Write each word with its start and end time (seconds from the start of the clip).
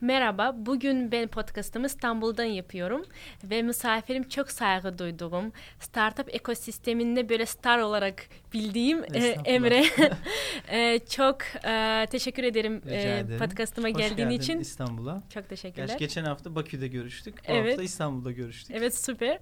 Merhaba, 0.00 0.54
bugün 0.58 1.12
ben 1.12 1.28
podcastımı 1.28 1.86
İstanbul'dan 1.86 2.44
yapıyorum 2.44 3.04
ve 3.44 3.62
misafirim 3.62 4.28
çok 4.28 4.50
saygı 4.50 4.98
duyduğum, 4.98 5.52
startup 5.80 6.34
ekosisteminde 6.34 7.28
böyle 7.28 7.46
star 7.46 7.78
olarak 7.78 8.28
bildiğim 8.54 9.04
e, 9.14 9.18
Emre. 9.44 9.84
e, 10.68 10.98
çok 10.98 11.38
e, 11.64 12.06
teşekkür 12.10 12.42
ederim 12.42 12.82
e, 12.88 13.24
podcastıma 13.38 13.88
Hoş 13.88 13.96
geldiğin 13.96 14.30
için. 14.30 14.60
İstanbul'a. 14.60 15.22
Çok 15.34 15.48
teşekkürler. 15.48 15.86
Gerçi 15.86 15.98
geçen 15.98 16.24
hafta 16.24 16.54
Bakü'de 16.54 16.88
görüştük. 16.88 17.48
Bu 17.48 17.52
Evet. 17.52 17.70
hafta 17.70 17.82
İstanbul'da 17.82 18.32
görüştük. 18.32 18.76
Evet 18.76 18.98
süper. 18.98 19.38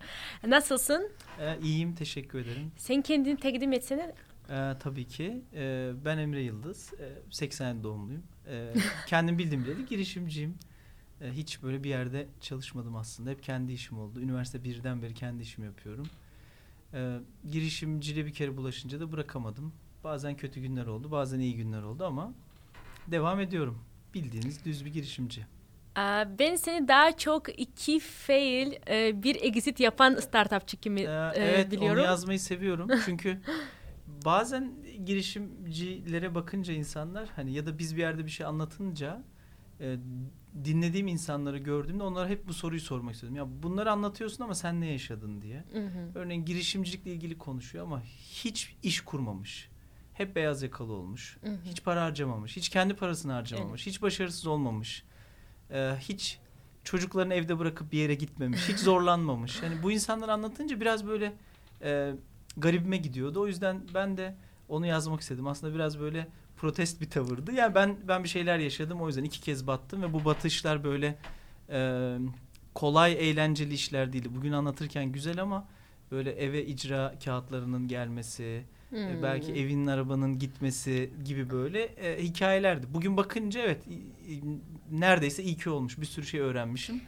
Nasılsın? 0.47 1.11
Ee, 1.41 1.59
iyiyim, 1.63 1.95
teşekkür 1.95 2.39
ederim. 2.39 2.73
Sen 2.77 3.03
kendini 3.03 3.37
takdim 3.37 3.73
etsene. 3.73 4.15
Ee, 4.51 4.73
tabii 4.81 5.07
ki. 5.07 5.43
Ee, 5.55 5.91
ben 6.05 6.19
Emre 6.19 6.43
Yıldız. 6.43 6.93
Ee, 7.01 7.13
80 7.31 7.83
doğumluyum. 7.83 8.23
Ee, 8.49 8.73
kendim 9.07 9.39
bildiğim 9.39 9.65
bileli 9.65 9.87
girişimciyim. 9.87 10.55
Ee, 11.21 11.31
hiç 11.33 11.63
böyle 11.63 11.85
bir 11.85 11.89
yerde 11.89 12.27
çalışmadım 12.41 12.97
aslında. 12.97 13.31
Hep 13.31 13.43
kendi 13.43 13.73
işim 13.73 13.99
oldu. 13.99 14.21
Üniversite 14.21 14.65
birden 14.65 15.03
beri 15.03 15.15
kendi 15.15 15.43
işimi 15.43 15.67
yapıyorum. 15.67 16.07
Ee, 16.95 17.19
girişimciliğe 17.53 18.27
bir 18.27 18.33
kere 18.35 18.57
bulaşınca 18.57 19.01
da 19.01 19.13
bırakamadım. 19.13 19.73
Bazen 20.05 20.37
kötü 20.37 20.61
günler 20.61 20.87
oldu, 20.87 21.11
bazen 21.11 21.39
iyi 21.41 21.57
günler 21.57 21.83
oldu 21.83 22.05
ama 22.05 22.33
devam 23.07 23.41
ediyorum. 23.41 23.79
Bildiğiniz 24.15 24.65
düz 24.65 24.85
bir 24.85 24.93
girişimci. 24.93 25.47
Ben 26.39 26.57
seni 26.57 26.89
daha 26.89 27.17
çok 27.17 27.61
iki 27.61 28.01
fail, 28.01 28.73
e, 28.89 29.23
bir 29.23 29.37
exit 29.43 29.81
yapan 29.81 30.15
startupçı 30.15 30.77
gibi 30.77 31.01
Ee, 31.01 31.05
e, 31.05 31.33
evet 31.37 31.71
biliyorum. 31.71 31.99
onu 31.99 32.05
yazmayı 32.05 32.41
seviyorum. 32.41 32.91
Çünkü 33.05 33.41
bazen 34.27 34.75
girişimcilere 35.05 36.35
bakınca 36.35 36.75
insanlar 36.75 37.29
hani 37.37 37.53
ya 37.53 37.67
da 37.67 37.79
biz 37.79 37.97
bir 37.97 38.01
yerde 38.01 38.27
bir 38.27 38.31
şey 38.31 38.47
anlatınca 38.47 39.23
e, 39.81 39.97
dinlediğim 40.65 41.07
insanları 41.07 41.59
gördüğümde 41.59 42.03
onlara 42.03 42.29
hep 42.29 42.49
bu 42.49 42.55
soruyu 42.55 42.81
sormak 42.81 43.15
istedim. 43.15 43.37
Ya 43.37 43.63
bunları 43.63 43.93
anlatıyorsun 43.93 44.45
ama 44.45 44.55
sen 44.55 44.81
ne 44.81 44.87
yaşadın 44.87 45.43
diye. 45.43 45.65
Hı 45.73 45.87
hı. 45.87 46.11
Örneğin 46.15 46.45
girişimcilikle 46.45 47.13
ilgili 47.13 47.39
konuşuyor 47.39 47.85
ama 47.85 48.03
hiç 48.31 48.77
iş 48.83 49.01
kurmamış. 49.01 49.69
Hep 50.15 50.37
beyaz 50.37 50.63
yakalı 50.63 50.93
olmuş. 50.93 51.39
Hı 51.41 51.51
hı. 51.51 51.59
Hiç 51.65 51.85
para 51.85 52.03
harcamamış. 52.03 52.57
Hiç 52.57 52.69
kendi 52.69 52.95
parasını 52.95 53.33
harcamamış. 53.33 53.87
Hiç 53.87 54.03
başarısız 54.03 54.47
olmamış. 54.47 55.05
Ee, 55.71 55.97
hiç 56.01 56.39
çocuklarını 56.85 57.35
evde 57.35 57.59
bırakıp 57.59 57.93
bir 57.93 57.99
yere 57.99 58.15
gitmemiş. 58.15 58.69
Hiç 58.69 58.79
zorlanmamış. 58.79 59.63
Yani 59.63 59.83
bu 59.83 59.93
insanları 59.93 60.33
anlatınca 60.33 60.81
biraz 60.81 61.07
böyle 61.07 61.33
e, 61.83 62.15
garibime 62.57 62.97
gidiyordu. 62.97 63.41
O 63.41 63.47
yüzden 63.47 63.81
ben 63.95 64.17
de 64.17 64.35
onu 64.69 64.87
yazmak 64.87 65.21
istedim. 65.21 65.47
Aslında 65.47 65.75
biraz 65.75 66.01
böyle 66.01 66.29
protest 66.57 67.01
bir 67.01 67.11
tavırdı. 67.11 67.53
Yani 67.53 67.75
ben 67.75 67.97
ben 68.09 68.25
bir 68.25 68.29
şeyler 68.29 68.59
yaşadım. 68.59 69.01
O 69.01 69.07
yüzden 69.07 69.25
iki 69.25 69.41
kez 69.41 69.67
battım 69.67 70.03
ve 70.03 70.13
bu 70.13 70.25
batışlar 70.25 70.85
böyle 70.85 71.19
e, 71.71 72.17
kolay 72.75 73.13
eğlenceli 73.31 73.75
işler 73.75 74.13
değil. 74.13 74.25
Bugün 74.37 74.53
anlatırken 74.53 75.13
güzel 75.13 75.43
ama 75.43 75.69
böyle 76.11 76.31
eve 76.33 76.67
icra 76.67 77.15
kağıtlarının 77.25 77.89
gelmesi, 77.89 78.43
e, 78.45 78.65
Hmm. 78.91 79.23
belki 79.23 79.53
evinin 79.53 79.87
arabanın 79.87 80.39
gitmesi 80.39 81.11
gibi 81.25 81.51
böyle 81.51 81.83
e, 81.85 82.23
hikayelerdi. 82.25 82.87
Bugün 82.95 83.17
bakınca 83.17 83.61
evet 83.61 83.83
neredeyse 84.91 85.43
iyi 85.43 85.57
ki 85.57 85.71
olmuş. 85.71 86.01
Bir 86.01 86.07
sürü 86.07 86.27
şey 86.27 86.41
öğrenmişim. 86.41 87.01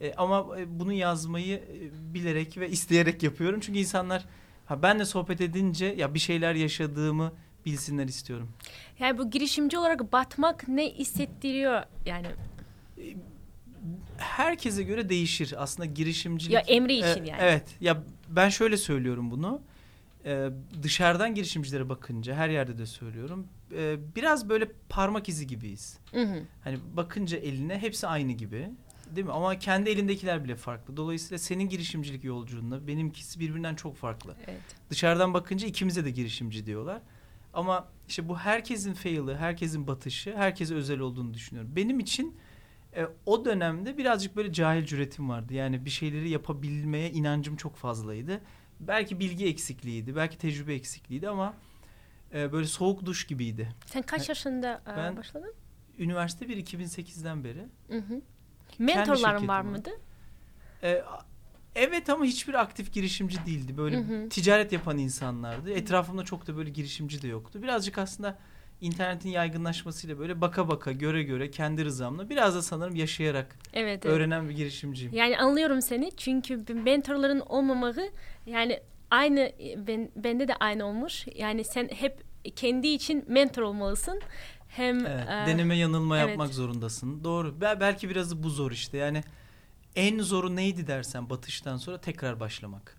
E, 0.00 0.14
ama 0.14 0.58
e, 0.58 0.80
bunu 0.80 0.92
yazmayı 0.92 1.56
e, 1.56 2.14
bilerek 2.14 2.58
ve 2.58 2.68
isteyerek 2.70 3.22
yapıyorum. 3.22 3.60
Çünkü 3.60 3.78
insanlar 3.78 4.24
ha 4.70 4.82
benle 4.82 5.04
sohbet 5.04 5.40
edince 5.40 5.86
ya 5.86 6.14
bir 6.14 6.18
şeyler 6.18 6.54
yaşadığımı 6.54 7.32
bilsinler 7.66 8.04
istiyorum. 8.08 8.48
Yani 8.98 9.18
bu 9.18 9.30
girişimci 9.30 9.78
olarak 9.78 10.12
batmak 10.12 10.68
ne 10.68 10.90
hissettiriyor 10.90 11.82
yani? 12.06 12.26
Herkese 14.18 14.82
göre 14.82 15.08
değişir 15.08 15.54
aslında 15.58 15.86
girişimcilik. 15.86 16.52
Ya 16.52 16.60
Emre 16.60 16.94
için 16.94 17.24
E, 17.24 17.28
yani. 17.28 17.38
Evet. 17.40 17.64
Ya 17.80 18.02
ben 18.28 18.48
şöyle 18.48 18.76
söylüyorum 18.76 19.30
bunu. 19.30 19.60
E, 20.24 20.48
dışarıdan 20.82 21.34
girişimcilere 21.34 21.88
bakınca 21.88 22.34
her 22.34 22.48
yerde 22.48 22.78
de 22.78 22.86
söylüyorum. 22.86 23.46
E, 23.76 23.96
biraz 24.16 24.48
böyle 24.48 24.68
parmak 24.88 25.28
izi 25.28 25.46
gibiyiz. 25.46 25.98
Hı 26.12 26.22
hı. 26.22 26.42
Hani 26.64 26.78
bakınca 26.96 27.38
eline 27.38 27.78
hepsi 27.78 28.06
aynı 28.06 28.32
gibi. 28.32 28.70
Değil 29.16 29.26
mi? 29.26 29.32
Ama 29.32 29.58
kendi 29.58 29.90
elindekiler 29.90 30.44
bile 30.44 30.56
farklı. 30.56 30.96
Dolayısıyla 30.96 31.38
senin 31.38 31.68
girişimcilik 31.68 32.24
yolculuğunda 32.24 32.86
benimkisi 32.86 33.40
birbirinden 33.40 33.74
çok 33.74 33.96
farklı. 33.96 34.34
Evet. 34.46 34.60
Dışarıdan 34.90 35.34
bakınca 35.34 35.68
ikimize 35.68 36.04
de 36.04 36.10
girişimci 36.10 36.66
diyorlar. 36.66 37.02
Ama 37.54 37.88
işte 38.08 38.28
bu 38.28 38.38
herkesin 38.38 38.94
fail'ı, 38.94 39.36
herkesin 39.36 39.86
batışı, 39.86 40.36
herkese 40.36 40.74
özel 40.74 40.98
olduğunu 41.00 41.34
düşünüyorum. 41.34 41.72
Benim 41.76 42.00
için 42.00 42.36
e, 42.96 43.06
o 43.26 43.44
dönemde 43.44 43.98
birazcık 43.98 44.36
böyle 44.36 44.52
cahil 44.52 44.84
cüretim 44.84 45.28
vardı. 45.28 45.54
Yani 45.54 45.84
bir 45.84 45.90
şeyleri 45.90 46.28
yapabilmeye 46.30 47.10
inancım 47.10 47.56
çok 47.56 47.76
fazlaydı. 47.76 48.40
Belki 48.80 49.20
bilgi 49.20 49.46
eksikliğiydi, 49.46 50.16
belki 50.16 50.38
tecrübe 50.38 50.74
eksikliğiydi 50.74 51.28
ama 51.28 51.54
e, 52.34 52.52
böyle 52.52 52.66
soğuk 52.66 53.06
duş 53.06 53.26
gibiydi. 53.26 53.74
Sen 53.86 54.02
kaç 54.02 54.28
yaşında 54.28 54.82
e, 54.86 54.96
Ben- 54.96 55.16
başladın? 55.16 55.54
Üniversite 55.98 56.48
1 56.48 56.56
2008'den 56.56 57.44
beri. 57.44 57.66
Hı 57.88 57.98
hı. 57.98 58.20
Mentorların 58.80 59.48
var 59.48 59.60
mıydı? 59.60 59.90
E, 60.82 61.02
evet 61.74 62.10
ama 62.10 62.24
hiçbir 62.24 62.54
aktif 62.54 62.92
girişimci 62.92 63.46
değildi. 63.46 63.76
Böyle 63.76 63.96
Hı 63.96 64.00
hı. 64.00 64.28
ticaret 64.28 64.72
yapan 64.72 64.98
insanlardı. 64.98 65.72
Etrafımda 65.72 66.24
çok 66.24 66.46
da 66.46 66.56
böyle 66.56 66.70
girişimci 66.70 67.22
de 67.22 67.28
yoktu. 67.28 67.62
Birazcık 67.62 67.98
aslında 67.98 68.38
internetin 68.80 69.28
yaygınlaşmasıyla 69.28 70.18
böyle 70.18 70.40
baka 70.40 70.68
baka, 70.68 70.92
göre 70.92 71.22
göre, 71.22 71.50
kendi 71.50 71.84
rızamla 71.84 72.30
biraz 72.30 72.54
da 72.54 72.62
sanırım 72.62 72.96
yaşayarak 72.96 73.56
Evet. 73.72 74.06
evet. 74.06 74.16
öğrenen 74.16 74.48
bir 74.48 74.54
girişimciyim. 74.54 75.14
Yani 75.14 75.38
anlıyorum 75.38 75.82
seni 75.82 76.10
çünkü 76.16 76.74
mentorların 76.74 77.40
olmamağı 77.40 78.10
yani 78.46 78.80
aynı 79.10 79.52
ben 79.76 80.10
bende 80.16 80.48
de 80.48 80.54
aynı 80.54 80.84
olmuş. 80.84 81.26
Yani 81.34 81.64
sen 81.64 81.88
hep 81.88 82.22
kendi 82.56 82.88
için 82.88 83.24
mentor 83.28 83.62
olmalısın. 83.62 84.20
Hem 84.70 85.06
Evet, 85.06 85.24
e, 85.28 85.46
deneme 85.46 85.76
yanılma 85.76 86.18
evet. 86.18 86.28
yapmak 86.28 86.54
zorundasın. 86.54 87.24
Doğru. 87.24 87.60
Be- 87.60 87.76
belki 87.80 88.10
biraz 88.10 88.42
bu 88.42 88.50
zor 88.50 88.70
işte. 88.72 88.96
Yani 88.98 89.22
en 89.96 90.18
zoru 90.18 90.56
neydi 90.56 90.86
dersen 90.86 91.30
batıştan 91.30 91.76
sonra 91.76 91.98
tekrar 92.00 92.40
başlamak. 92.40 92.96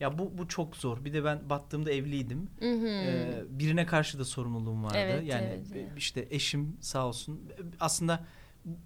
Ya 0.00 0.18
bu 0.18 0.38
bu 0.38 0.48
çok 0.48 0.76
zor. 0.76 1.04
Bir 1.04 1.12
de 1.12 1.24
ben 1.24 1.50
battığımda 1.50 1.90
evliydim. 1.92 2.48
hı 2.58 2.72
hı. 2.72 2.86
Ee, 2.88 3.42
birine 3.48 3.86
karşı 3.86 4.18
da 4.18 4.24
sorumluluğum 4.24 4.84
vardı. 4.84 4.96
Evet, 4.98 5.24
yani 5.26 5.44
evet, 5.74 5.88
işte 5.96 6.28
eşim 6.30 6.76
sağ 6.80 7.06
olsun. 7.06 7.40
Aslında 7.80 8.24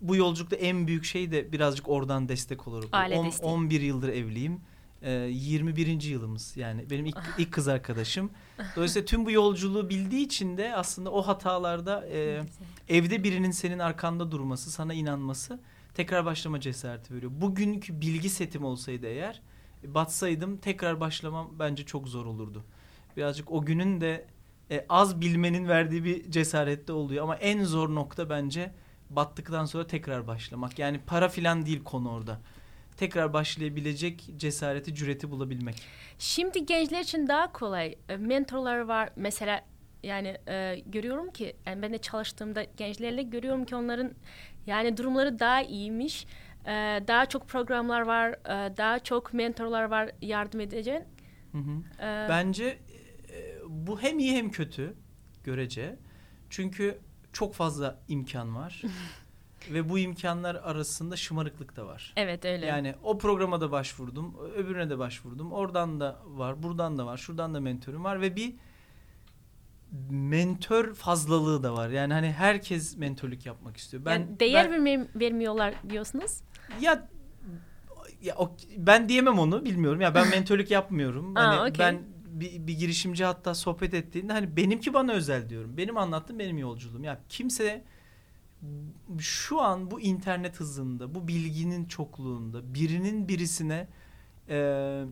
bu 0.00 0.16
yolculukta 0.16 0.56
en 0.56 0.86
büyük 0.86 1.04
şey 1.04 1.30
de 1.30 1.52
birazcık 1.52 1.88
oradan 1.88 2.28
destek 2.28 2.68
olarak. 2.68 2.88
Aile 2.92 3.14
On- 3.16 3.26
desteği. 3.26 3.50
11 3.50 3.80
yıldır 3.80 4.08
evliyim. 4.08 4.60
Ee, 5.02 5.10
21. 5.10 6.02
yılımız 6.02 6.56
yani 6.56 6.90
benim 6.90 7.06
ilk, 7.06 7.18
ilk 7.38 7.52
kız 7.52 7.68
arkadaşım. 7.68 8.30
Dolayısıyla 8.76 9.06
tüm 9.06 9.26
bu 9.26 9.30
yolculuğu 9.30 9.88
bildiği 9.88 10.24
için 10.26 10.58
de 10.58 10.74
aslında 10.76 11.10
o 11.10 11.22
hatalarda 11.22 12.06
e, 12.12 12.42
evde 12.88 13.24
birinin 13.24 13.50
senin 13.50 13.78
arkanda 13.78 14.30
durması, 14.30 14.70
sana 14.70 14.94
inanması 14.94 15.60
tekrar 15.94 16.24
başlama 16.24 16.60
cesareti 16.60 17.14
veriyor. 17.14 17.32
Bugünkü 17.34 18.00
bilgi 18.00 18.30
setim 18.30 18.64
olsaydı 18.64 19.06
eğer 19.06 19.42
batsaydım 19.84 20.56
tekrar 20.56 21.00
başlamam 21.00 21.50
bence 21.58 21.86
çok 21.86 22.08
zor 22.08 22.26
olurdu. 22.26 22.64
Birazcık 23.16 23.52
o 23.52 23.64
günün 23.64 24.00
de 24.00 24.26
e, 24.70 24.86
az 24.88 25.20
bilmenin 25.20 25.68
verdiği 25.68 26.04
bir 26.04 26.30
cesarette 26.30 26.92
oluyor 26.92 27.24
ama 27.24 27.36
en 27.36 27.64
zor 27.64 27.94
nokta 27.94 28.30
bence 28.30 28.72
battıktan 29.10 29.64
sonra 29.64 29.86
tekrar 29.86 30.26
başlamak. 30.26 30.78
Yani 30.78 31.00
para 31.06 31.28
filan 31.28 31.66
değil 31.66 31.84
konu 31.84 32.10
orada. 32.10 32.40
Tekrar 32.98 33.32
başlayabilecek 33.32 34.30
cesareti, 34.36 34.94
cüreti 34.94 35.30
bulabilmek. 35.30 35.82
Şimdi 36.18 36.66
gençler 36.66 37.00
için 37.00 37.26
daha 37.26 37.52
kolay. 37.52 37.94
E, 38.08 38.16
Mentorlar 38.16 38.78
var. 38.80 39.10
Mesela 39.16 39.60
yani 40.02 40.36
e, 40.48 40.82
görüyorum 40.86 41.30
ki 41.30 41.56
yani 41.66 41.82
ben 41.82 41.92
de 41.92 41.98
çalıştığımda 41.98 42.64
gençlerle 42.76 43.22
görüyorum 43.22 43.64
ki 43.64 43.76
onların 43.76 44.12
yani 44.66 44.96
durumları 44.96 45.38
daha 45.38 45.62
iyiymiş. 45.62 46.26
E, 46.66 46.70
daha 47.08 47.26
çok 47.26 47.48
programlar 47.48 48.00
var. 48.00 48.30
e, 48.32 48.76
daha 48.76 48.98
çok 48.98 49.34
mentorlar 49.34 49.84
var 49.84 50.10
yardım 50.22 50.60
edecek. 50.60 51.02
Hı 51.52 51.58
hı. 51.58 52.02
E, 52.06 52.26
Bence 52.28 52.64
e, 52.64 53.58
bu 53.68 54.00
hem 54.00 54.18
iyi 54.18 54.36
hem 54.36 54.50
kötü 54.50 54.94
görece. 55.44 55.96
Çünkü 56.50 56.98
çok 57.32 57.54
fazla 57.54 58.00
imkan 58.08 58.56
var. 58.56 58.82
Ve 59.72 59.88
bu 59.88 59.98
imkanlar 59.98 60.54
arasında 60.54 61.16
şımarıklık 61.16 61.76
da 61.76 61.86
var. 61.86 62.12
Evet 62.16 62.44
öyle. 62.44 62.66
Yani 62.66 62.94
o 63.02 63.18
programa 63.18 63.60
da 63.60 63.70
başvurdum, 63.70 64.36
öbürüne 64.56 64.90
de 64.90 64.98
başvurdum. 64.98 65.52
Oradan 65.52 66.00
da 66.00 66.18
var, 66.26 66.62
buradan 66.62 66.98
da 66.98 67.06
var, 67.06 67.16
şuradan 67.16 67.54
da 67.54 67.60
mentörüm 67.60 68.04
var 68.04 68.20
ve 68.20 68.36
bir 68.36 68.54
mentör 70.10 70.94
fazlalığı 70.94 71.62
da 71.62 71.74
var. 71.74 71.88
Yani 71.88 72.12
hani 72.12 72.32
herkes 72.32 72.96
mentörlük 72.96 73.46
yapmak 73.46 73.76
istiyor. 73.76 74.04
Ben 74.04 74.12
yani 74.12 74.40
değer 74.40 74.70
ben, 74.70 74.86
vermi- 74.86 75.08
vermiyorlar 75.20 75.74
diyorsunuz. 75.90 76.40
ya 76.80 77.08
ya 78.22 78.34
o, 78.36 78.56
ben 78.76 79.08
diyemem 79.08 79.38
onu 79.38 79.64
bilmiyorum. 79.64 80.00
Ya 80.00 80.14
ben 80.14 80.28
mentörlük 80.30 80.70
yapmıyorum. 80.70 81.36
Aa, 81.36 81.40
hani 81.40 81.70
okey. 81.70 81.86
ben 81.86 82.02
bir, 82.26 82.66
bir 82.66 82.78
girişimci 82.78 83.24
hatta 83.24 83.54
sohbet 83.54 83.94
ettiğinde 83.94 84.32
hani 84.32 84.56
benimki 84.56 84.94
bana 84.94 85.12
özel 85.12 85.48
diyorum. 85.48 85.76
Benim 85.76 85.96
anlattığım 85.96 86.38
benim 86.38 86.58
yolculuğum. 86.58 87.04
Ya 87.04 87.20
kimse 87.28 87.84
şu 89.18 89.60
an 89.60 89.90
bu 89.90 90.00
internet 90.00 90.60
hızında, 90.60 91.14
bu 91.14 91.28
bilginin 91.28 91.84
çokluğunda 91.84 92.74
birinin 92.74 93.28
birisine 93.28 93.88
e, 94.48 95.04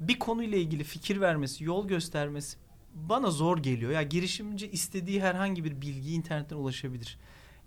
bir 0.00 0.18
konuyla 0.18 0.58
ilgili 0.58 0.84
fikir 0.84 1.20
vermesi, 1.20 1.64
yol 1.64 1.88
göstermesi 1.88 2.56
bana 2.94 3.30
zor 3.30 3.58
geliyor. 3.58 3.92
Ya 3.92 4.02
girişimci 4.02 4.70
istediği 4.70 5.22
herhangi 5.22 5.64
bir 5.64 5.80
bilgiyi 5.80 6.16
internetten 6.16 6.56
ulaşabilir. 6.56 7.18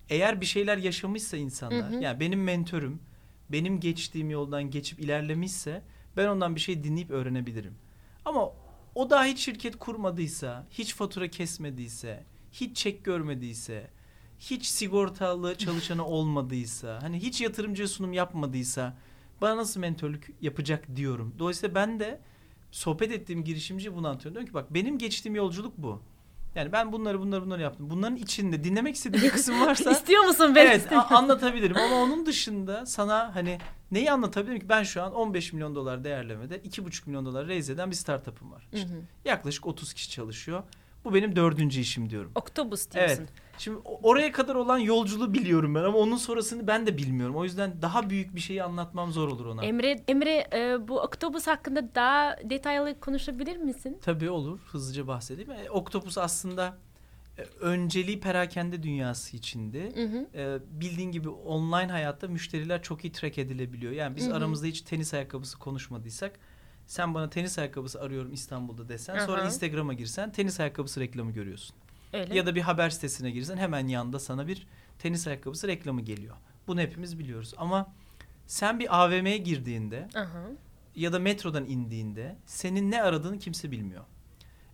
Eğer 0.10 0.42
bir 0.42 0.46
şeyler 0.46 0.78
yaşamışsa 0.78 1.38
insanlar, 1.38 1.92
Hı 1.92 1.98
hı. 1.98 2.02
yani 2.04 2.19
benim 2.19 2.44
mentörüm, 2.44 3.00
benim 3.50 3.80
geçtiğim 3.80 4.30
yoldan 4.30 4.72
geçip 4.72 5.00
ilerlemişse 5.00 5.81
ben 6.18 6.28
ondan 6.28 6.56
bir 6.56 6.60
şey 6.60 6.84
dinleyip 6.84 7.12
öğrenebilirim. 7.12 7.75
Ama 8.25 8.52
o 8.96 9.10
daha 9.10 9.25
hiç 9.25 9.40
şirket 9.40 9.75
kurmadıysa, 9.80 10.68
hiç 10.69 10.96
fatura 10.96 11.28
kesmediyse, 11.28 12.24
hiç 12.52 12.78
çek 12.78 13.06
görmediyse, 13.06 13.88
hiç 14.39 14.66
sigortalı 14.66 15.56
çalışanı 15.56 16.06
olmadıysa, 16.06 17.00
hani 17.01 17.19
hiç 17.19 17.42
yatırımcıya 17.42 17.88
sunum 17.88 18.13
yapmadıysa 18.13 18.98
bana 19.42 19.57
nasıl 19.57 19.80
mentörlük 19.80 20.31
yapacak 20.42 20.95
diyorum. 20.95 21.36
Dolayısıyla 21.39 21.75
ben 21.75 22.00
de 22.00 22.19
sohbet 22.72 23.12
ettiğim 23.12 23.44
girişimci 23.44 23.95
bunu 23.95 24.07
anlatıyorum. 24.07 24.34
Diyorum 24.36 24.48
ki 24.48 24.54
bak 24.54 24.74
benim 24.74 24.98
geçtiğim 24.98 25.36
yolculuk 25.36 25.78
bu. 25.78 26.01
Yani 26.56 26.72
ben 26.72 26.92
bunları 26.92 27.19
bunları 27.19 27.45
bunları 27.45 27.62
yaptım. 27.62 27.89
Bunların 27.89 28.16
içinde 28.16 28.63
dinlemek 28.63 28.95
istediğin 28.95 29.24
bir 29.25 29.30
kısım 29.30 29.62
varsa 29.62 29.92
İstiyor 29.92 30.24
musun 30.24 30.56
beni? 30.56 30.68
evet 30.68 30.92
a- 30.92 31.16
anlatabilirim 31.18 31.78
ama 31.78 31.95
onun 31.95 32.25
dışında 32.25 32.86
sana 32.86 33.36
hani 33.36 33.57
neyi 33.92 34.12
anlatabilirim 34.12 34.60
ki 34.60 34.69
ben 34.69 34.83
şu 34.83 35.04
an 35.04 35.13
15 35.13 35.54
milyon 35.54 35.75
dolar 35.75 36.04
değerlemede 36.04 36.57
2,5 36.57 37.01
milyon 37.06 37.25
dolar 37.25 37.48
raise 37.48 37.74
eden 37.74 37.92
bir 37.92 37.95
startup'ım 37.95 38.51
var. 38.51 38.68
Hı 38.72 38.78
İşte 38.78 38.90
hı. 38.90 39.01
yaklaşık 39.25 39.66
30 39.68 39.94
kişi 39.94 40.10
çalışıyor. 40.10 40.63
Bu 41.07 41.13
benim 41.13 41.36
dördüncü 41.36 41.80
işim 41.80 42.09
diyorum. 42.09 42.31
Oktopus 42.36 42.92
diyorsun. 42.92 43.18
Evet. 43.18 43.30
Şimdi 43.57 43.77
oraya 43.83 44.31
kadar 44.31 44.56
olan 44.56 44.77
yolculuğu 44.77 45.33
biliyorum 45.33 45.75
ben 45.75 45.83
ama 45.83 45.98
onun 45.98 46.18
sonrasını 46.18 46.68
ben 46.68 46.88
de 46.88 46.98
bilmiyorum. 46.98 47.36
O 47.36 47.44
yüzden 47.44 47.81
daha 47.81 48.09
büyük 48.09 48.36
bir 48.36 48.39
şeyi 48.39 48.63
anlatmam 48.63 49.12
zor 49.12 49.27
olur 49.27 49.45
ona. 49.45 49.65
Emre, 49.65 50.04
Emre 50.07 50.48
e, 50.54 50.88
bu 50.88 51.00
Oktopus 51.00 51.48
hakkında 51.48 51.95
daha 51.95 52.36
detaylı 52.44 53.00
konuşabilir 53.00 53.57
misin? 53.57 53.98
Tabii 54.01 54.30
olur. 54.30 54.59
Hızlıca 54.71 55.07
bahsedeyim. 55.07 55.51
E, 55.51 55.69
Octopus 55.69 56.18
aslında 56.18 56.77
e, 57.38 57.42
önceliği 57.59 58.19
perakende 58.19 58.83
dünyası 58.83 59.38
içinde. 59.38 59.92
Hı 59.95 60.04
hı. 60.04 60.27
E, 60.39 60.59
bildiğin 60.81 61.12
gibi 61.12 61.30
online 61.30 61.92
hayatta 61.92 62.27
müşteriler 62.27 62.83
çok 62.83 63.06
iyi 63.06 63.12
track 63.12 63.38
edilebiliyor. 63.38 63.92
Yani 63.92 64.15
biz 64.15 64.27
Hı 64.27 64.31
hı. 64.31 64.36
aramızda 64.36 64.68
hiç 64.68 64.81
tenis 64.81 65.13
ayakkabısı 65.13 65.59
konuşmadıysak 65.59 66.39
sen 66.88 67.13
bana 67.13 67.30
tenis 67.30 67.60
ayakkabısı 67.60 68.01
arıyorum 68.01 68.34
İstanbul'da 68.34 68.89
desen 68.89 69.25
sonra 69.25 69.42
Aha. 69.42 69.48
Instagram'a 69.48 69.94
girsen 69.94 70.31
tenis 70.31 70.60
ayakkabısı 70.60 71.00
reklamı 71.00 71.31
görüyorsun. 71.31 71.75
Öyle. 72.13 72.36
Ya 72.38 72.45
da 72.45 72.56
bir 72.56 72.62
haber 72.62 72.89
sitesine 72.89 73.31
girsen 73.31 73.57
hemen 73.57 73.88
yanında 73.88 74.19
sana 74.19 74.48
bir 74.48 74.68
tenis 75.00 75.28
ayakkabısı 75.28 75.68
reklamı 75.68 76.01
geliyor. 76.01 76.36
Bunu 76.68 76.81
hepimiz 76.81 77.19
biliyoruz 77.19 77.54
ama 77.57 77.94
sen 78.48 78.80
bir 78.80 79.04
AVM'ye 79.04 79.38
girdiğinde 79.38 80.07
Aha. 80.16 80.44
ya 80.95 81.13
da 81.13 81.19
metrodan 81.19 81.66
indiğinde 81.66 82.36
senin 82.45 82.92
ne 82.92 83.04
aradığını 83.04 83.40
kimse 83.40 83.72
bilmiyor. 83.72 84.04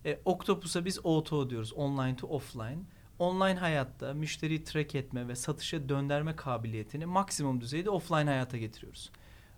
E, 0.05 0.19
Octopus'a 0.25 0.85
biz 0.85 0.97
O2O 0.97 1.49
diyoruz. 1.49 1.73
Online 1.73 2.15
to 2.15 2.27
offline. 2.27 2.79
Online 3.19 3.55
hayatta 3.55 4.13
müşteriyi 4.13 4.63
track 4.63 4.95
etme 4.95 5.27
ve 5.27 5.35
satışa 5.35 5.89
döndürme 5.89 6.35
kabiliyetini 6.35 7.05
maksimum 7.05 7.61
düzeyde 7.61 7.89
offline 7.89 8.25
hayata 8.25 8.57
getiriyoruz. 8.57 9.11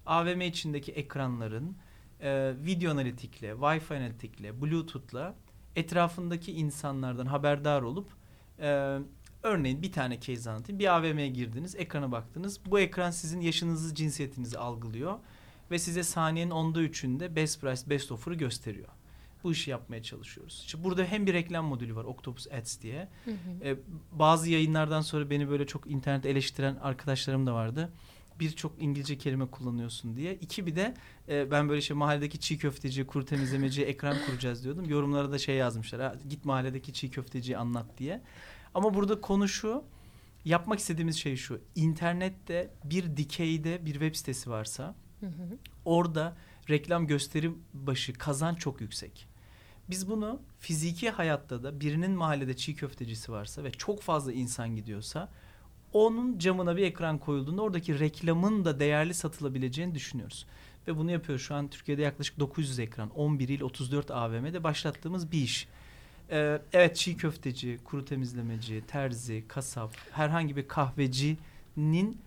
AVM 0.05 0.41
içindeki 0.41 0.91
ekranların 0.91 1.75
e, 2.21 2.53
video 2.65 2.91
analitikle, 2.91 3.51
Wi-Fi 3.51 3.95
analitikle, 3.97 4.61
Bluetooth'la 4.61 5.35
etrafındaki 5.75 6.51
insanlardan 6.51 7.25
haberdar 7.25 7.81
olup 7.81 8.07
e, 8.59 8.97
örneğin 9.43 9.81
bir 9.81 9.91
tane 9.91 10.19
case 10.19 10.49
anlatayım. 10.49 10.79
Bir 10.79 10.95
AVM'ye 10.95 11.27
girdiniz, 11.27 11.75
ekrana 11.75 12.11
baktınız. 12.11 12.59
Bu 12.65 12.79
ekran 12.79 13.11
sizin 13.11 13.41
yaşınızı, 13.41 13.95
cinsiyetinizi 13.95 14.57
algılıyor 14.57 15.19
ve 15.71 15.79
size 15.79 16.03
saniyenin 16.03 16.51
onda 16.51 16.81
üçünde 16.81 17.35
best 17.35 17.61
price, 17.61 17.89
best 17.89 18.11
offer'ı 18.11 18.35
gösteriyor. 18.35 18.89
Bu 19.43 19.51
işi 19.51 19.71
yapmaya 19.71 20.03
çalışıyoruz. 20.03 20.63
İşte 20.65 20.83
burada 20.83 21.03
hem 21.03 21.27
bir 21.27 21.33
reklam 21.33 21.65
modülü 21.65 21.95
var 21.95 22.03
Octopus 22.03 22.47
Ads 22.51 22.81
diye. 22.81 23.09
Hı 23.25 23.31
hı. 23.31 23.35
Ee, 23.63 23.75
bazı 24.11 24.49
yayınlardan 24.49 25.01
sonra 25.01 25.29
beni 25.29 25.49
böyle 25.49 25.67
çok 25.67 25.87
internet 25.91 26.25
eleştiren 26.25 26.75
arkadaşlarım 26.75 27.45
da 27.45 27.53
vardı. 27.53 27.91
Birçok 28.39 28.81
İngilizce 28.81 29.17
kelime 29.17 29.45
kullanıyorsun 29.45 30.15
diye. 30.15 30.35
İki 30.35 30.65
bir 30.65 30.75
de 30.75 30.93
e, 31.29 31.51
ben 31.51 31.69
böyle 31.69 31.81
şey 31.81 31.97
mahalledeki 31.97 32.39
çiğ 32.39 32.57
köfteci, 32.57 33.07
kuru 33.07 33.25
temizlemeci 33.25 33.85
ekran 33.85 34.17
kuracağız 34.25 34.63
diyordum. 34.63 34.85
Yorumlara 34.89 35.31
da 35.31 35.37
şey 35.37 35.55
yazmışlar. 35.55 36.01
Ha, 36.01 36.15
git 36.29 36.45
mahalledeki 36.45 36.93
çiğ 36.93 37.11
köfteciyi 37.11 37.57
anlat 37.57 37.85
diye. 37.97 38.21
Ama 38.73 38.93
burada 38.93 39.21
konu 39.21 39.47
şu. 39.47 39.83
Yapmak 40.45 40.79
istediğimiz 40.79 41.15
şey 41.15 41.35
şu. 41.35 41.61
İnternette 41.75 42.73
bir 42.83 43.17
dikeyde 43.17 43.85
bir 43.85 43.91
web 43.91 44.15
sitesi 44.15 44.49
varsa 44.49 44.95
Hı 45.19 45.25
hı. 45.25 45.57
orada 45.85 46.37
reklam 46.69 47.07
gösterim 47.07 47.63
başı 47.73 48.13
kazan 48.13 48.55
çok 48.55 48.81
yüksek. 48.81 49.27
Biz 49.89 50.09
bunu 50.09 50.41
fiziki 50.59 51.09
hayatta 51.09 51.63
da 51.63 51.79
birinin 51.79 52.11
mahallede 52.11 52.55
çiğ 52.55 52.75
köftecisi 52.75 53.31
varsa 53.31 53.63
ve 53.63 53.71
çok 53.71 54.01
fazla 54.01 54.33
insan 54.33 54.75
gidiyorsa 54.75 55.31
onun 55.95 56.39
camına 56.39 56.77
bir 56.77 56.83
ekran 56.83 57.17
koyulduğunda 57.17 57.61
oradaki 57.61 57.99
reklamın 57.99 58.65
da 58.65 58.79
değerli 58.79 59.13
satılabileceğini 59.13 59.95
düşünüyoruz. 59.95 60.45
Ve 60.87 60.97
bunu 60.97 61.11
yapıyoruz. 61.11 61.45
Şu 61.45 61.55
an 61.55 61.67
Türkiye'de 61.67 62.01
yaklaşık 62.01 62.39
900 62.39 62.79
ekran, 62.79 63.09
11 63.09 63.49
il 63.49 63.61
34 63.61 64.11
AVM'de 64.11 64.63
başlattığımız 64.63 65.31
bir 65.31 65.41
iş. 65.41 65.67
Ee, 66.31 66.61
evet 66.73 66.95
çiğ 66.95 67.17
köfteci, 67.17 67.79
kuru 67.83 68.05
temizlemeci, 68.05 68.83
terzi, 68.87 69.43
kasap, 69.47 69.95
herhangi 70.11 70.55
bir 70.55 70.67
kahvecinin 70.67 72.17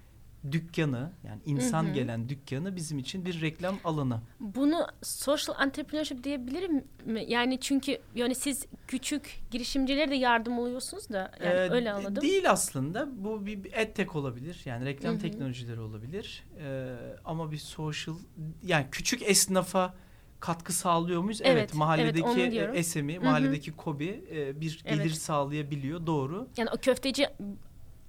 dükkanı 0.53 1.13
yani 1.25 1.41
insan 1.47 1.85
Hı 1.85 1.89
hı. 1.89 1.93
gelen 1.93 2.29
dükkanı 2.29 2.77
bizim 2.77 2.99
için 2.99 3.25
bir 3.25 3.41
reklam 3.41 3.79
alanı. 3.85 4.21
Bunu 4.41 4.87
social 5.03 5.63
entrepreneurship 5.67 6.25
diyebilirim 6.25 6.85
mi? 7.05 7.25
Yani 7.29 7.61
çünkü 7.61 7.99
yani 8.15 8.35
siz 8.35 8.67
küçük 8.89 9.41
girişimcilere 9.51 10.11
de 10.11 10.15
yardım 10.15 10.59
oluyorsunuz 10.59 11.09
da 11.09 11.31
yani 11.45 11.55
Ee, 11.55 11.71
öyle 11.71 11.93
anladım. 11.93 12.23
Değil 12.23 12.51
aslında. 12.51 13.09
Bu 13.25 13.47
bir 13.47 13.65
bir 13.65 13.73
edtech 13.73 14.17
olabilir. 14.17 14.63
Yani 14.65 14.85
reklam 14.85 15.13
Hı 15.13 15.17
hı. 15.17 15.21
teknolojileri 15.23 15.81
olabilir. 15.81 16.45
Ee, 16.61 16.97
ama 17.25 17.53
bir 17.53 17.57
social 17.59 18.17
yani 18.63 18.87
küçük 18.93 19.23
esnafa 19.23 19.95
katkı 20.41 20.73
sağlıyor 20.73 21.23
muyuz? 21.23 21.41
Evet. 21.43 21.53
Evet, 21.53 21.61
evet, 21.61 21.75
mahalledeki 21.75 22.25
onu 22.25 22.51
diyorum. 22.51 22.75
e, 22.77 22.83
SME, 22.83 23.17
hı. 23.17 23.21
mahalledeki 23.21 23.73
KOBİ 23.73 24.25
e, 24.33 24.61
bir 24.61 24.83
Evet. 24.85 24.99
gelir 24.99 25.11
sağlayabiliyor. 25.15 26.07
Doğru. 26.07 26.49
Yani 26.57 26.69
o 26.71 26.77
köfteci 26.77 27.27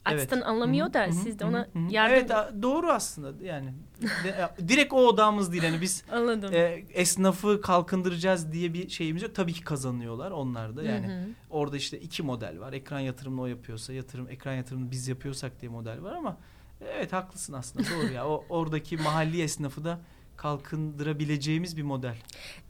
Evet. 0.06 0.20
açısından 0.20 0.42
anlamıyor 0.42 0.94
da 0.94 1.12
siz 1.12 1.40
de 1.40 1.46
ona 1.46 1.68
yardım 1.90 2.14
Evet 2.14 2.32
doğru 2.62 2.92
aslında 2.92 3.46
yani. 3.46 3.74
Direkt 4.68 4.94
o 4.94 5.08
odamız 5.08 5.52
değil. 5.52 5.64
Yani 5.64 5.82
biz 5.82 6.04
anladım. 6.12 6.54
e, 6.54 6.84
esnafı 6.94 7.62
kalkındıracağız 7.62 8.52
diye 8.52 8.74
bir 8.74 8.90
şeyimiz 8.90 9.24
yok. 9.24 9.36
Tabii 9.36 9.54
ki 9.54 9.64
kazanıyorlar 9.64 10.32
onlar 10.32 10.76
da. 10.76 10.84
Yani. 10.84 11.28
Orada 11.50 11.78
işte 11.78 12.00
iki 12.00 12.24
model 12.24 12.60
var. 12.60 12.74
Ekran 12.74 13.00
yatırımını 13.00 13.42
o 13.42 13.46
yapıyorsa, 13.46 13.94
yatırım 13.94 14.30
ekran 14.30 14.54
yatırımını 14.54 14.92
biz 14.92 15.08
yapıyorsak 15.08 15.62
diye 15.62 15.72
model 15.72 16.04
var 16.04 16.14
ama 16.14 16.38
evet 16.82 17.14
haklısın 17.14 17.54
aslında 17.54 17.90
doğru 17.90 18.14
ya. 18.14 18.28
O 18.28 18.46
oradaki 18.50 18.98
mahalli 18.98 19.42
esnafı 19.42 19.84
da 19.84 20.00
kalkındırabileceğimiz 20.38 21.78
bir 21.78 21.84
model. 21.84 22.16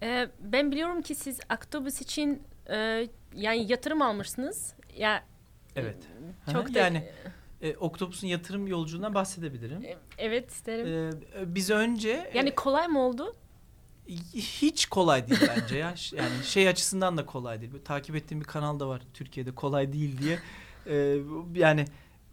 Ee, 0.03 0.27
ben 0.39 0.71
biliyorum 0.71 1.01
ki 1.01 1.15
siz 1.15 1.39
Aktobus 1.49 2.01
için 2.01 2.43
e, 2.69 3.07
yani 3.35 3.71
yatırım 3.71 4.01
almışsınız. 4.01 4.73
Ya 4.97 5.23
Evet. 5.75 5.97
çok 6.45 6.65
Aha, 6.65 6.73
da 6.73 6.79
yani 6.79 7.11
e, 7.61 7.75
Octopus'un 7.75 8.27
yatırım 8.27 8.67
yolculuğundan 8.67 9.13
bahsedebilirim. 9.13 9.83
E, 9.83 9.97
evet 10.17 10.51
isterim. 10.51 10.87
E, 11.39 11.55
biz 11.55 11.69
önce 11.69 12.31
yani 12.33 12.49
e, 12.49 12.55
kolay 12.55 12.87
mı 12.87 12.99
oldu? 12.99 13.35
hiç 14.35 14.85
kolay 14.85 15.29
değil 15.29 15.41
bence 15.47 15.77
ya. 15.77 15.95
Yani 16.15 16.43
şey 16.43 16.69
açısından 16.69 17.17
da 17.17 17.25
kolay 17.25 17.61
değil. 17.61 17.71
Böyle 17.71 17.83
takip 17.83 18.15
ettiğim 18.15 18.41
bir 18.41 18.45
kanal 18.45 18.79
da 18.79 18.87
var 18.87 19.01
Türkiye'de 19.13 19.55
kolay 19.55 19.93
değil 19.93 20.17
diye. 20.17 20.39
E, 20.85 21.17
yani 21.55 21.85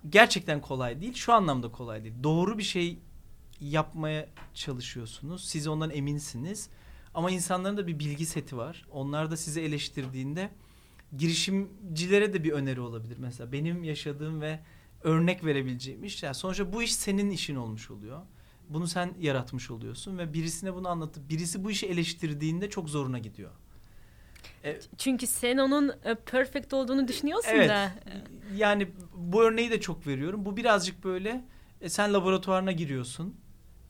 gerçekten 0.09 0.61
kolay 0.61 1.01
değil. 1.01 1.15
Şu 1.15 1.33
anlamda 1.33 1.73
kolay 1.73 2.05
değil. 2.05 2.15
Doğru 2.23 2.59
bir 2.59 2.63
şey 2.63 2.99
yapmaya 3.61 4.27
çalışıyorsunuz. 4.55 5.45
Siz 5.45 5.67
ondan 5.67 5.91
eminsiniz. 5.91 6.69
Ama 7.15 7.31
insanların 7.31 7.77
da 7.77 7.87
bir 7.87 7.99
bilgi 7.99 8.27
seti 8.27 8.57
var. 8.57 8.87
Onlar 8.91 9.31
da 9.31 9.37
sizi 9.37 9.61
eleştirdiğinde 9.61 10.51
girişimcilere 11.17 12.33
de 12.35 12.45
bir 12.45 12.53
öneri 12.53 12.81
olabilir. 12.81 13.17
Mesela 13.19 13.53
benim 13.53 13.85
yaşadığım 13.85 14.41
ve 14.41 14.61
örnek 15.03 15.45
verebileceğim 15.45 16.05
iş. 16.05 16.23
Yani 16.23 16.35
sonuçta 16.35 16.73
bu 16.73 16.83
iş 16.83 16.95
senin 16.95 17.31
işin 17.31 17.57
olmuş 17.57 17.91
oluyor. 17.91 18.21
Bunu 18.69 18.89
sen 18.89 19.15
yaratmış 19.21 19.71
oluyorsun 19.71 20.19
ve 20.19 20.33
birisine 20.33 20.75
bunu 20.75 20.89
anlatıp 20.89 21.29
birisi 21.31 21.65
bu 21.65 21.71
işi 21.71 21.87
eleştirdiğinde 21.87 22.71
çok 22.71 22.89
zoruna 22.89 23.19
gidiyor. 23.19 23.51
E, 24.65 24.79
Çünkü 24.99 25.27
sen 25.27 25.57
onun 25.57 25.93
e, 26.05 26.15
perfect 26.15 26.75
olduğunu 26.75 27.09
düşünüyorsun 27.09 27.51
Evet. 27.55 27.69
da. 27.71 27.91
Yani 28.57 28.89
bu 29.15 29.43
örneği 29.43 29.71
de 29.71 29.81
çok 29.81 30.07
veriyorum. 30.07 30.45
Bu 30.45 30.57
birazcık 30.57 31.05
böyle 31.05 31.45
e, 31.81 31.89
sen 31.89 32.15
laboratuvarına 32.15 32.73
giriyorsun. 32.73 33.35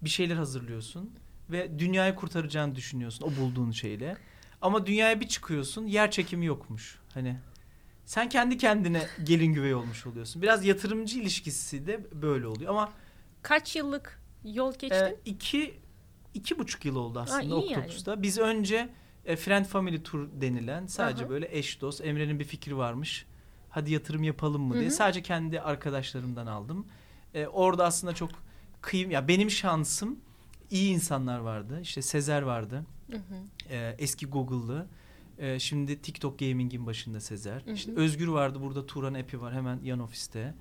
Bir 0.02 0.08
şeyler 0.10 0.36
hazırlıyorsun 0.36 1.10
ve 1.50 1.78
dünyayı 1.78 2.14
kurtaracağını 2.14 2.74
düşünüyorsun 2.74 3.26
o 3.26 3.40
bulduğun 3.40 3.70
şeyle. 3.70 4.16
Ama 4.62 4.86
dünyaya 4.86 5.20
bir 5.20 5.28
çıkıyorsun 5.28 5.86
yer 5.86 6.10
çekimi 6.10 6.46
yokmuş. 6.46 6.98
Hani 7.14 7.36
sen 8.04 8.28
kendi 8.28 8.58
kendine 8.58 9.06
gelin 9.24 9.52
güvey 9.52 9.74
olmuş 9.74 10.06
oluyorsun. 10.06 10.42
Biraz 10.42 10.64
yatırımcı 10.64 11.18
ilişkisi 11.18 11.86
de 11.86 12.06
böyle 12.12 12.46
oluyor 12.46 12.70
ama 12.70 12.92
Kaç 13.42 13.76
yıllık 13.76 14.20
yol 14.44 14.72
geçtin? 14.72 14.96
e, 14.96 15.16
iki, 15.24 15.74
iki 16.34 16.58
buçuk 16.58 16.84
yıl 16.84 16.96
oldu 16.96 17.20
aslında 17.20 17.42
iyi 17.42 17.48
yani. 17.50 17.64
Octopus'ta. 17.64 18.22
Biz 18.22 18.38
önce 18.38 18.88
e, 19.24 19.36
Friend 19.36 19.64
Family 19.66 20.02
Tour 20.02 20.28
denilen 20.40 20.86
sadece 20.86 21.22
Aha. 21.24 21.30
böyle 21.30 21.58
eş 21.58 21.80
dost. 21.80 22.00
Emre'nin 22.04 22.38
bir 22.40 22.44
fikri 22.44 22.76
varmış. 22.76 23.26
Hadi 23.70 23.92
yatırım 23.92 24.22
yapalım 24.22 24.62
mı 24.62 24.74
diye. 24.74 24.86
hı. 24.86 24.90
Sadece 24.90 25.22
kendi 25.22 25.60
arkadaşlarımdan 25.60 26.46
aldım. 26.46 26.86
E, 27.34 27.46
orada 27.46 27.84
aslında 27.84 28.14
çok 28.14 28.30
kıyım 28.80 29.10
ya 29.10 29.28
benim 29.28 29.50
şansım 29.50 30.18
iyi 30.70 30.92
insanlar 30.94 31.38
vardı. 31.38 31.80
İşte 31.82 32.02
Sezer 32.02 32.42
vardı. 32.42 32.84
Hı 33.10 33.16
hı. 33.16 33.70
E, 33.70 33.94
eski 33.98 34.26
Google'lı. 34.26 34.86
E, 35.38 35.58
şimdi 35.58 36.02
TikTok 36.02 36.38
Gaming'in 36.38 36.86
başında 36.86 37.20
Sezer. 37.20 37.62
Hı 37.64 37.70
hı. 37.70 37.74
İşte 37.74 37.92
Özgür 37.96 38.28
vardı. 38.28 38.58
Burada 38.62 38.86
Turan 38.86 39.14
Epi 39.14 39.40
var 39.40 39.54
hemen 39.54 39.80
yan 39.82 39.98
ofiste. 39.98 40.54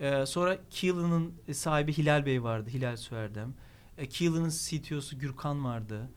E, 0.00 0.26
sonra 0.26 0.58
Keelan'ın 0.70 1.34
sahibi 1.52 1.92
Hilal 1.92 2.26
Bey 2.26 2.42
vardı. 2.42 2.70
Hilal 2.70 2.96
Süerdem. 2.96 3.54
E, 3.98 4.08
Keelan'ın 4.08 4.50
CTO'su 4.50 5.18
Gürkan 5.18 5.64
vardı. 5.64 6.08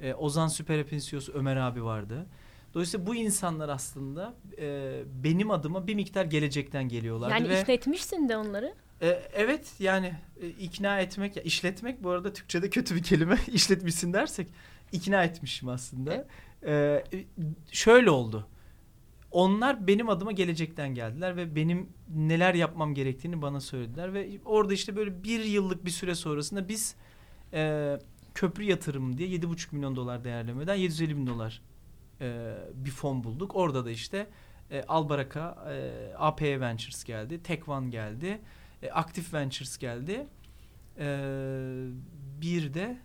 E, 0.00 0.14
Ozan 0.14 0.48
Süper 0.48 0.78
App'in 0.78 0.98
CEO'su 0.98 1.32
Ömer 1.32 1.56
abi 1.56 1.84
vardı. 1.84 2.26
Dolayısıyla 2.74 3.06
bu 3.06 3.14
insanlar 3.14 3.68
aslında 3.68 4.34
e, 4.58 5.02
benim 5.24 5.50
adıma 5.50 5.86
bir 5.86 5.94
miktar 5.94 6.24
gelecekten 6.24 6.88
geliyorlardı. 6.88 7.34
Yani 7.34 7.48
ve, 7.48 7.60
ikna 7.60 7.74
etmişsin 7.74 8.28
de 8.28 8.36
onları. 8.36 8.74
e, 9.02 9.08
evet 9.32 9.72
yani 9.78 10.14
e, 10.42 10.48
ikna 10.48 11.00
etmek, 11.00 11.36
ya 11.36 11.42
işletmek 11.42 12.04
bu 12.04 12.10
arada 12.10 12.32
Türkçe'de 12.32 12.70
kötü 12.70 12.96
bir 12.96 13.02
kelime. 13.02 13.38
İşletmişsin 13.52 14.12
dersek 14.12 14.48
ikna 14.92 15.24
etmişim 15.24 15.68
aslında. 15.68 16.26
E, 16.66 17.04
şöyle 17.72 18.10
oldu. 18.10 18.46
Onlar 19.30 19.86
benim 19.86 20.08
adıma 20.08 20.32
gelecekten 20.32 20.94
geldiler 20.94 21.36
ve 21.36 21.56
benim 21.56 21.88
neler 22.14 22.54
yapmam 22.54 22.94
gerektiğini 22.94 23.42
bana 23.42 23.60
söylediler 23.60 24.14
ve 24.14 24.30
orada 24.44 24.74
işte 24.74 24.96
böyle 24.96 25.24
bir 25.24 25.44
yıllık 25.44 25.84
bir 25.84 25.90
süre 25.90 26.14
sonrasında 26.14 26.68
biz 26.68 26.94
e, 27.52 27.98
köprü 28.34 28.64
yatırımı 28.64 29.18
diye 29.18 29.28
7,5 29.28 29.74
milyon 29.74 29.96
dolar 29.96 30.24
değerlemeden 30.24 30.74
750 30.74 31.16
bin 31.16 31.26
dolar 31.26 31.62
e, 32.20 32.54
bir 32.74 32.90
fon 32.90 33.24
bulduk. 33.24 33.56
Orada 33.56 33.84
da 33.84 33.90
işte 33.90 34.26
e, 34.70 34.82
Albaraka, 34.82 35.66
e, 35.70 36.14
APE 36.18 36.60
Ventures 36.60 37.04
geldi, 37.04 37.42
Tek 37.42 37.68
One 37.68 37.90
geldi, 37.90 38.40
e, 38.82 38.90
Active 38.90 39.38
Ventures 39.38 39.78
geldi. 39.78 40.26
E, 40.98 41.06
bir 42.40 42.74
de 42.74 42.98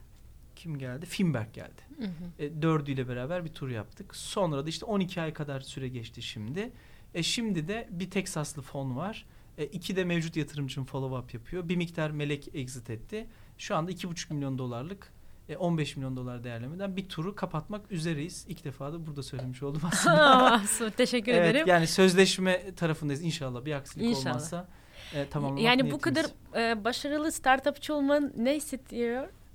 kim 0.62 0.78
geldi? 0.78 1.06
Finberg 1.06 1.54
geldi. 1.54 1.82
Hı 1.98 2.06
hı. 2.06 2.44
E, 2.44 2.62
dördüyle 2.62 3.08
beraber 3.08 3.46
bir 3.46 3.50
tur 3.50 3.70
yaptık. 3.70 4.16
Sonra 4.16 4.66
da 4.66 4.70
işte 4.70 4.86
12 4.86 5.22
ay 5.22 5.34
kadar 5.34 5.60
süre 5.60 5.88
geçti 5.88 6.22
şimdi. 6.22 6.72
E, 7.14 7.24
şimdi 7.24 7.68
de 7.68 7.88
bir 7.92 8.10
Teksaslı 8.10 8.62
fon 8.62 8.96
var. 8.98 9.26
E, 9.58 9.66
iki 9.66 9.96
de 9.96 10.04
mevcut 10.04 10.36
yatırımcının 10.36 10.86
follow 10.86 11.18
up 11.18 11.34
yapıyor. 11.34 11.70
Bir 11.70 11.76
miktar 11.76 12.12
melek 12.12 12.56
exit 12.56 12.90
etti. 12.90 13.28
Şu 13.58 13.76
anda 13.76 13.92
2,5 13.92 14.34
milyon 14.34 14.58
dolarlık 14.58 15.14
e, 15.50 15.58
15 15.58 15.96
milyon 15.96 16.18
dolar 16.18 16.44
değerlemeden 16.44 16.96
bir 16.96 17.10
turu 17.10 17.36
kapatmak 17.36 17.92
üzereyiz. 17.92 18.46
İlk 18.48 18.66
defa 18.66 18.94
da 18.94 19.08
burada 19.08 19.24
söylemiş 19.24 19.64
oldum 19.64 19.82
aslında. 19.86 20.62
Teşekkür 20.98 21.32
evet, 21.32 21.52
ederim. 21.52 21.68
yani 21.68 21.88
sözleşme 21.88 22.76
tarafındayız 22.76 23.22
inşallah 23.22 23.66
bir 23.66 23.74
aksilik 23.74 24.08
İnşallah. 24.08 24.26
olmazsa. 24.26 24.68
E, 25.14 25.30
tamamlamak 25.30 25.64
yani 25.64 25.82
bu 25.82 25.86
niyetimiz. 25.86 26.02
kadar 26.02 26.26
e, 26.72 26.84
başarılı 26.84 27.32
startupçı 27.32 27.96
olman 27.96 28.34
ne 28.38 28.56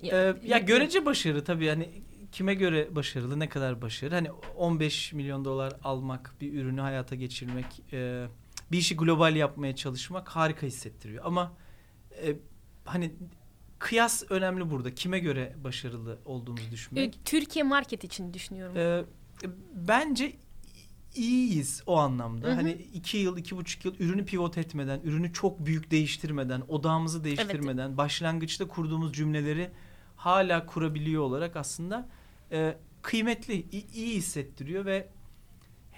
Ee, 0.03 0.35
ya 0.45 0.57
görece 0.57 1.05
başarı 1.05 1.43
tabii 1.43 1.67
hani 1.67 1.89
kime 2.31 2.53
göre 2.53 2.95
başarılı 2.95 3.39
ne 3.39 3.49
kadar 3.49 3.81
başarı 3.81 4.15
hani 4.15 4.31
15 4.57 5.13
milyon 5.13 5.45
dolar 5.45 5.73
almak 5.83 6.33
bir 6.41 6.53
ürünü 6.53 6.81
hayata 6.81 7.15
geçirmek 7.15 7.65
e, 7.93 8.27
bir 8.71 8.77
işi 8.77 8.97
global 8.97 9.35
yapmaya 9.35 9.75
çalışmak 9.75 10.29
harika 10.29 10.67
hissettiriyor 10.67 11.25
ama 11.25 11.53
e, 12.11 12.35
hani 12.85 13.11
kıyas 13.79 14.23
önemli 14.29 14.69
burada 14.69 14.95
kime 14.95 15.19
göre 15.19 15.55
başarılı 15.63 16.19
olduğumuzu 16.25 16.67
E, 16.67 16.71
düşünmek 16.71 17.25
Türkiye 17.25 17.63
market 17.63 18.03
için 18.03 18.33
düşünüyorum. 18.33 18.77
Ee, 18.77 19.03
bence 19.75 20.33
iyiyiz 21.15 21.83
o 21.85 21.97
anlamda. 21.97 22.47
Hı 22.47 22.51
hı. 22.51 22.55
Hani 22.55 22.71
iki 22.71 23.17
yıl, 23.17 23.37
iki 23.37 23.57
buçuk 23.57 23.85
yıl 23.85 23.95
ürünü 23.99 24.25
pivot 24.25 24.57
etmeden, 24.57 25.01
ürünü 25.03 25.33
çok 25.33 25.65
büyük 25.65 25.91
değiştirmeden, 25.91 26.63
odağımızı 26.67 27.23
değiştirmeden, 27.23 27.97
başlangıçta 27.97 28.67
kurduğumuz 28.67 29.13
cümleleri 29.13 29.69
hala 30.17 30.65
kurabiliyor 30.65 31.23
olarak 31.23 31.55
aslında 31.55 32.09
e, 32.51 32.77
kıymetli, 33.01 33.65
iyi 33.93 34.15
hissettiriyor 34.15 34.85
ve 34.85 35.07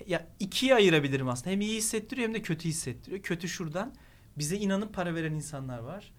ya 0.07 0.27
ikiye 0.39 0.75
ayırabilirim 0.75 1.29
aslında. 1.29 1.49
Hem 1.49 1.61
iyi 1.61 1.77
hissettiriyor 1.77 2.27
hem 2.27 2.35
de 2.35 2.41
kötü 2.41 2.69
hissettiriyor. 2.69 3.23
Kötü 3.23 3.47
şuradan 3.47 3.93
bize 4.37 4.57
inanıp 4.57 4.93
para 4.93 5.15
veren 5.15 5.33
insanlar 5.33 5.79
var 5.79 6.11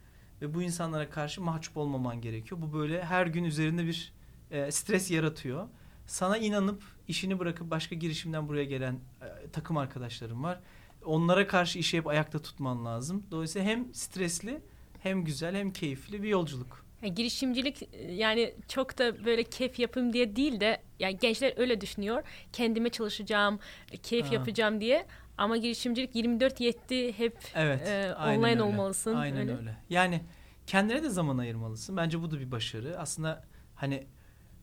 ve 0.43 0.55
bu 0.55 0.63
insanlara 0.63 1.11
karşı 1.11 1.43
mahcup 1.43 1.77
olmaman 1.77 2.21
gerekiyor. 2.21 2.61
Bu 2.63 2.73
böyle 2.73 3.05
her 3.05 3.27
gün 3.27 3.45
üzerinde 3.45 3.87
bir 3.87 4.13
e, 4.51 4.71
stres 4.73 5.11
yaratıyor. 5.11 5.69
Sana 6.07 6.39
inanıp 6.39 6.83
işini 7.09 7.39
bırakıp 7.39 7.71
başka 7.71 7.95
girişimden 7.95 8.49
buraya 8.49 8.65
gelen 8.65 8.95
e, 8.95 9.51
takım 9.53 9.77
arkadaşlarım 9.77 10.43
var. 10.43 10.61
Onlara 11.05 11.47
karşı 11.47 11.79
işi 11.79 11.97
hep 11.97 12.07
ayakta 12.07 12.39
tutman 12.39 12.85
lazım. 12.85 13.27
Dolayısıyla 13.31 13.69
hem 13.69 13.95
stresli 13.95 14.61
hem 15.01 15.25
güzel 15.25 15.57
hem 15.57 15.71
keyifli 15.71 16.23
bir 16.23 16.29
yolculuk. 16.29 16.85
Ya 17.03 17.09
girişimcilik 17.09 17.83
e, 17.93 18.13
yani 18.13 18.55
çok 18.69 18.99
da 18.99 19.25
böyle 19.25 19.43
keyif 19.43 19.79
yapayım 19.79 20.13
diye 20.13 20.37
değil 20.37 20.61
de 20.61 20.83
yani 20.99 21.19
gençler 21.19 21.55
öyle 21.57 21.81
düşünüyor. 21.81 22.23
Kendime 22.53 22.89
çalışacağım, 22.91 23.59
e, 23.93 23.97
keyif 23.97 24.27
Ha. 24.31 24.35
yapacağım 24.35 24.81
diye. 24.81 25.07
Ama 25.39 25.57
girişimcilik 25.57 26.15
24 26.17 26.61
yetti 26.61 27.19
hep 27.19 27.37
Evet. 27.55 27.89
e, 27.89 28.15
online 28.15 28.51
öyle. 28.51 28.63
olmalısın. 28.63 29.15
Aynen 29.15 29.39
öyle. 29.39 29.57
öyle. 29.57 29.77
Yani 29.91 30.21
kendine 30.67 31.03
de 31.03 31.09
zaman 31.11 31.39
ayırmalısın. 31.39 31.97
Bence 31.97 32.23
bu 32.23 32.31
da 32.31 32.41
bir 32.41 32.51
başarı. 32.51 32.99
Aslında 32.99 33.45
hani 33.75 34.07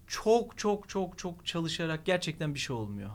çok 0.08 0.58
çok 0.58 0.90
çok 0.90 1.18
çok 1.18 1.46
çalışarak 1.46 2.06
gerçekten 2.06 2.54
bir 2.54 2.60
şey 2.60 2.76
olmuyor. 2.76 3.10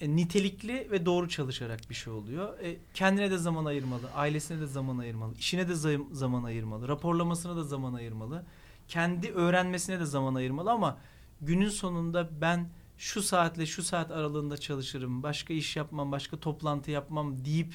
E, 0.00 0.16
nitelikli 0.16 0.88
ve 0.90 1.06
doğru 1.06 1.28
çalışarak 1.28 1.90
bir 1.90 1.94
şey 1.94 2.12
oluyor. 2.12 2.58
E, 2.60 2.76
kendine 2.94 3.30
de 3.30 3.38
zaman 3.38 3.64
ayırmalı, 3.64 4.10
ailesine 4.14 4.60
de 4.60 4.66
zaman 4.66 4.98
ayırmalı, 4.98 5.34
işine 5.34 5.68
de 5.68 5.72
zam- 5.72 6.14
zaman 6.14 6.44
ayırmalı, 6.44 6.88
raporlamasına 6.88 7.56
da 7.56 7.64
zaman 7.64 7.94
ayırmalı, 7.94 8.46
kendi 8.88 9.32
öğrenmesine 9.32 10.00
de 10.00 10.04
zaman 10.04 10.34
ayırmalı 10.34 10.70
ama 10.70 10.98
günün 11.40 11.68
sonunda 11.68 12.28
ben 12.40 12.68
şu 12.98 13.22
saatle 13.22 13.66
şu 13.66 13.82
saat 13.82 14.10
aralığında 14.10 14.56
çalışırım, 14.56 15.22
başka 15.22 15.54
iş 15.54 15.76
yapmam, 15.76 16.12
başka 16.12 16.36
toplantı 16.40 16.90
yapmam 16.90 17.44
deyip 17.44 17.74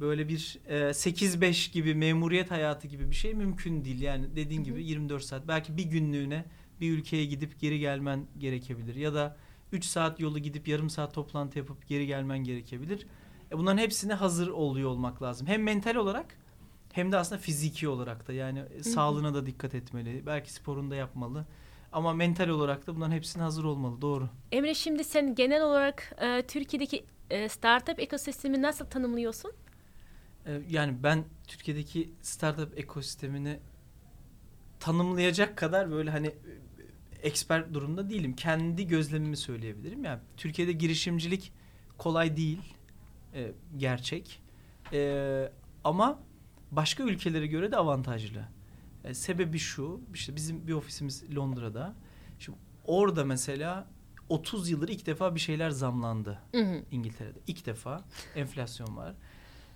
böyle 0.00 0.28
bir 0.28 0.58
e, 0.66 0.92
8-5 0.94 1.72
gibi 1.72 1.94
memuriyet 1.94 2.50
hayatı 2.50 2.88
gibi 2.88 3.10
bir 3.10 3.16
şey 3.16 3.34
mümkün 3.34 3.84
değil. 3.84 4.00
Yani 4.00 4.36
dediğin 4.36 4.64
gibi 4.64 4.84
24 4.84 5.24
saat 5.24 5.48
belki 5.48 5.76
bir 5.76 5.84
günlüğüne 5.84 6.44
bir 6.80 6.90
ülkeye 6.92 7.24
gidip 7.24 7.60
geri 7.60 7.78
gelmen 7.78 8.26
gerekebilir 8.38 8.94
ya 8.94 9.14
da 9.14 9.36
3 9.72 9.84
saat 9.84 10.20
yolu 10.20 10.38
gidip 10.38 10.68
yarım 10.68 10.90
saat 10.90 11.14
toplantı 11.14 11.58
yapıp 11.58 11.88
geri 11.88 12.06
gelmen 12.06 12.38
gerekebilir. 12.38 13.06
E 13.52 13.58
bunların 13.58 13.78
hepsine 13.78 14.14
hazır 14.14 14.48
oluyor 14.48 14.90
olmak 14.90 15.22
lazım. 15.22 15.46
Hem 15.46 15.62
mental 15.62 15.94
olarak 15.94 16.36
hem 16.92 17.12
de 17.12 17.16
aslında 17.16 17.40
fiziki 17.40 17.88
olarak 17.88 18.28
da 18.28 18.32
yani 18.32 18.58
e, 18.58 18.78
hı. 18.78 18.84
sağlığına 18.84 19.34
da 19.34 19.46
dikkat 19.46 19.74
etmeli. 19.74 20.26
Belki 20.26 20.52
sporunu 20.52 20.90
da 20.90 20.94
yapmalı. 20.94 21.46
Ama 21.92 22.12
mental 22.12 22.48
olarak 22.48 22.86
da 22.86 22.96
bunların 22.96 23.12
hepsine 23.12 23.42
hazır 23.42 23.64
olmalı. 23.64 24.00
Doğru. 24.00 24.28
Emre 24.52 24.74
şimdi 24.74 25.04
sen 25.04 25.34
genel 25.34 25.62
olarak 25.62 26.16
e, 26.20 26.42
Türkiye'deki 26.46 27.04
e, 27.30 27.48
startup 27.48 28.00
ekosistemi 28.00 28.62
nasıl 28.62 28.84
tanımlıyorsun? 28.86 29.52
Ee, 30.46 30.60
Yani 30.70 31.02
ben 31.02 31.24
Türkiye'deki 31.46 32.10
startup 32.22 32.78
ekosistemini 32.78 33.58
tanımlayacak 34.80 35.56
kadar 35.56 35.90
böyle 35.90 36.10
hani 36.10 36.34
e, 37.22 37.28
expert 37.28 37.74
durumda 37.74 38.10
değilim. 38.10 38.36
Kendi 38.36 38.86
gözlemimi 38.86 39.36
söyleyebilirim. 39.36 40.04
Yani 40.04 40.20
Türkiye'de 40.36 40.72
girişimcilik 40.72 41.52
kolay 41.98 42.36
değil. 42.36 42.74
e, 43.34 43.52
gerçek. 43.76 44.42
E, 44.92 45.52
ama 45.84 46.18
başka 46.70 47.02
ülkelere 47.02 47.46
göre 47.46 47.72
de 47.72 47.76
avantajlı. 47.76 48.48
E, 49.04 49.14
sebebi 49.14 49.58
şu. 49.58 50.00
işte 50.14 50.36
bizim 50.36 50.66
bir 50.66 50.72
ofisimiz 50.72 51.36
Londra'da. 51.36 51.94
Şimdi 52.38 52.58
orada 52.84 53.24
mesela 53.24 53.86
30 54.28 54.70
yıldır 54.70 54.88
ilk 54.88 55.06
defa 55.06 55.34
bir 55.34 55.40
şeyler 55.40 55.70
zamlandı. 55.70 56.38
Hı 56.54 56.62
hı. 56.62 56.82
İngiltere'de. 56.90 57.38
ilk 57.46 57.66
defa 57.66 58.04
enflasyon 58.36 58.96
var. 58.96 59.14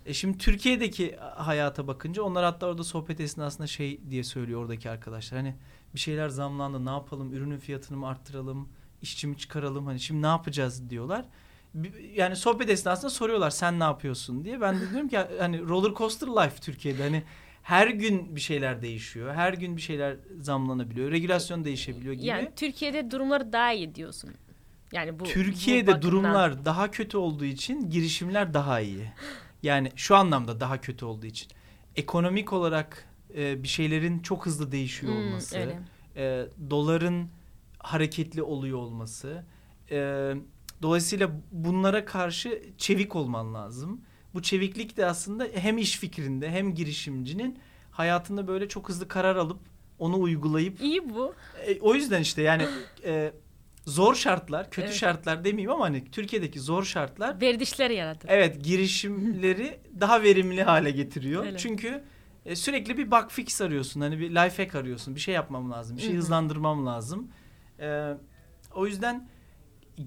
E 0.05 0.13
şimdi 0.13 0.37
Türkiye'deki 0.37 1.15
hayata 1.35 1.87
bakınca 1.87 2.23
onlar 2.23 2.45
hatta 2.45 2.67
orada 2.67 2.83
sohbet 2.83 3.19
esnasında 3.19 3.67
şey 3.67 3.99
diye 4.09 4.23
söylüyor 4.23 4.61
oradaki 4.61 4.89
arkadaşlar. 4.89 5.39
Hani 5.39 5.55
bir 5.95 5.99
şeyler 5.99 6.29
zamlandı 6.29 6.85
ne 6.85 6.89
yapalım 6.89 7.33
ürünün 7.33 7.57
fiyatını 7.57 7.97
mı 7.97 8.07
arttıralım 8.07 8.69
işçi 9.01 9.27
mi 9.27 9.37
çıkaralım 9.37 9.85
hani 9.85 9.99
şimdi 9.99 10.21
ne 10.21 10.27
yapacağız 10.27 10.89
diyorlar. 10.89 11.25
Yani 12.13 12.35
sohbet 12.35 12.69
esnasında 12.69 13.09
soruyorlar 13.09 13.49
sen 13.49 13.79
ne 13.79 13.83
yapıyorsun 13.83 14.45
diye. 14.45 14.61
Ben 14.61 14.81
de 14.81 14.89
diyorum 14.89 15.09
ki 15.09 15.17
hani 15.39 15.61
roller 15.61 15.93
coaster 15.93 16.27
life 16.27 16.61
Türkiye'de 16.61 17.03
hani 17.03 17.23
her 17.63 17.87
gün 17.87 18.35
bir 18.35 18.41
şeyler 18.41 18.81
değişiyor. 18.81 19.33
Her 19.33 19.53
gün 19.53 19.77
bir 19.77 19.81
şeyler 19.81 20.17
zamlanabiliyor. 20.39 21.11
Regülasyon 21.11 21.65
değişebiliyor 21.65 22.13
gibi. 22.13 22.25
Yani 22.25 22.51
Türkiye'de 22.55 23.11
durumlar 23.11 23.53
daha 23.53 23.73
iyi 23.73 23.95
diyorsun. 23.95 24.31
Yani 24.91 25.19
bu 25.19 25.23
Türkiye'de 25.23 25.97
bu 25.97 26.01
durumlar 26.01 26.65
daha 26.65 26.91
kötü 26.91 27.17
olduğu 27.17 27.45
için 27.45 27.89
girişimler 27.89 28.53
daha 28.53 28.81
iyi. 28.81 29.11
Yani 29.65 29.91
şu 29.95 30.15
anlamda 30.15 30.59
daha 30.59 30.81
kötü 30.81 31.05
olduğu 31.05 31.25
için. 31.25 31.47
Ekonomik 31.95 32.53
olarak 32.53 33.07
e, 33.37 33.63
bir 33.63 33.67
şeylerin 33.67 34.19
çok 34.19 34.45
hızlı 34.45 34.71
değişiyor 34.71 35.13
Hmm, 35.13 35.19
olması, 35.27 35.57
öyle. 35.59 35.79
e, 36.15 36.45
doların 36.69 37.29
hareketli 37.79 38.43
oluyor 38.43 38.77
olması. 38.77 39.43
e, 39.91 40.31
dolayısıyla 40.81 41.31
bunlara 41.51 42.05
karşı 42.05 42.61
çevik 42.77 43.15
olman 43.15 43.53
lazım. 43.53 44.01
Bu 44.33 44.41
çeviklik 44.41 44.97
de 44.97 45.05
aslında 45.05 45.47
hem 45.53 45.77
iş 45.77 45.97
fikrinde 45.99 46.49
hem 46.51 46.75
girişimcinin 46.75 47.59
hayatında 47.91 48.47
böyle 48.47 48.67
çok 48.69 48.89
hızlı 48.89 49.07
karar 49.07 49.35
alıp 49.35 49.59
onu 49.99 50.19
uygulayıp 50.19 50.81
İyi 50.81 51.09
bu. 51.09 51.33
e, 51.67 51.79
o 51.81 51.95
yüzden 51.95 52.21
işte 52.21 52.41
yani 52.41 52.67
e, 53.05 53.33
zor 53.85 54.15
şartlar, 54.15 54.69
kötü 54.71 54.87
Evet. 54.87 54.95
şartlar 54.97 55.43
demeyeyim 55.43 55.71
ama 55.71 55.85
hani 55.85 56.11
Türkiye'deki 56.11 56.59
zor 56.59 56.83
şartlar 56.83 57.41
Verdişler 57.41 57.89
yaratır. 57.89 58.29
evet 58.31 58.63
girişimleri 58.63 59.79
daha 59.99 60.23
verimli 60.23 60.63
hale 60.63 60.91
getiriyor. 60.91 61.45
Öyle. 61.45 61.57
Çünkü 61.57 62.03
e, 62.45 62.55
sürekli 62.55 62.97
bir 62.97 63.11
bug 63.11 63.29
fix 63.29 63.61
arıyorsun. 63.61 64.01
Hani 64.01 64.19
bir 64.19 64.29
life 64.29 64.63
hack 64.63 64.75
arıyorsun. 64.75 65.15
Bir 65.15 65.19
şey 65.19 65.33
yapmam 65.35 65.71
lazım. 65.71 65.97
Bir 65.97 66.01
şey 66.01 66.11
Hı 66.11 66.13
hı. 66.13 66.17
hızlandırmam 66.17 66.85
lazım. 66.85 67.27
E, 67.79 68.13
o 68.73 68.87
yüzden 68.87 69.29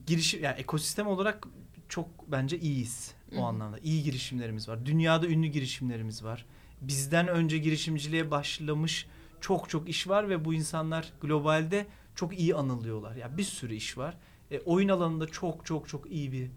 girişim 0.06 0.42
yani 0.44 0.60
ekosistem 0.60 1.06
olarak 1.06 1.46
çok 1.88 2.08
bence 2.32 2.58
iyiyiz 2.58 3.14
o 3.36 3.42
anlamda. 3.42 3.78
İyi 3.78 4.02
girişimlerimiz 4.02 4.68
var. 4.68 4.86
Dünyada 4.86 5.26
ünlü 5.26 5.46
girişimlerimiz 5.46 6.24
var. 6.24 6.46
Bizden 6.80 7.28
önce 7.28 7.58
girişimciliğe 7.58 8.30
başlamış 8.30 9.06
çok 9.40 9.68
çok 9.68 9.88
iş 9.88 10.08
var 10.08 10.28
ve 10.28 10.44
bu 10.44 10.54
insanlar 10.54 11.12
globalde 11.20 11.86
çok 12.18 12.38
iyi 12.38 12.54
anılıyorlar. 12.54 13.16
Ya 13.16 13.36
bir 13.36 13.42
sürü 13.42 13.74
iş 13.74 13.98
var. 13.98 14.16
E, 14.50 14.60
oyun 14.60 14.88
alanında 14.88 15.26
çok 15.26 15.66
çok 15.66 15.88
çok 15.88 16.10
iyi 16.10 16.32
bir 16.32 16.50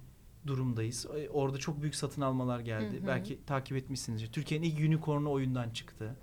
durumdayız. 0.47 1.05
E, 1.05 1.29
orada 1.29 1.57
çok 1.57 1.81
büyük 1.81 1.95
satın 1.95 2.21
almalar 2.21 2.59
geldi. 2.59 2.97
Hı 2.97 3.03
hı. 3.03 3.07
Belki 3.07 3.39
takip 3.45 3.77
etmişsinizdir. 3.77 4.31
Türkiye'nin 4.31 4.67
ilk 4.67 4.79
unicorn'u 4.79 5.31
oyundan 5.31 5.69
çıktı. 5.69 6.15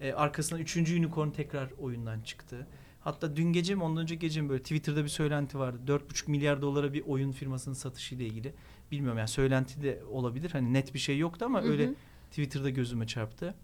E, 0.00 0.12
arkasından 0.12 0.62
üçüncü 0.62 0.98
unicorn 0.98 1.30
tekrar 1.30 1.70
oyundan 1.70 2.20
çıktı. 2.20 2.66
Hatta 3.00 3.36
dün 3.36 3.52
gece 3.52 3.74
mi 3.74 3.82
ondan 3.82 4.02
önce 4.02 4.14
gece 4.14 4.40
mi 4.40 4.48
böyle 4.48 4.62
Twitter'da 4.62 5.04
bir 5.04 5.08
söylenti 5.08 5.58
vardı. 5.58 5.78
4,5 5.86 6.30
milyar 6.30 6.62
dolara 6.62 6.92
bir 6.92 7.02
oyun 7.06 7.32
firmasının 7.32 7.74
satışıyla 7.74 8.24
ilgili. 8.24 8.54
Bilmiyorum 8.92 9.18
yani 9.18 9.28
söylenti 9.28 9.82
de 9.82 10.02
olabilir. 10.10 10.50
Hani 10.50 10.72
net 10.72 10.94
bir 10.94 10.98
şey 10.98 11.18
yoktu 11.18 11.44
ama 11.44 11.62
Hı 11.62 11.66
hı. 11.66 11.70
öyle 11.70 11.94
Twitter'da 12.30 12.70
gözüme 12.70 13.06
çarptı. 13.06 13.54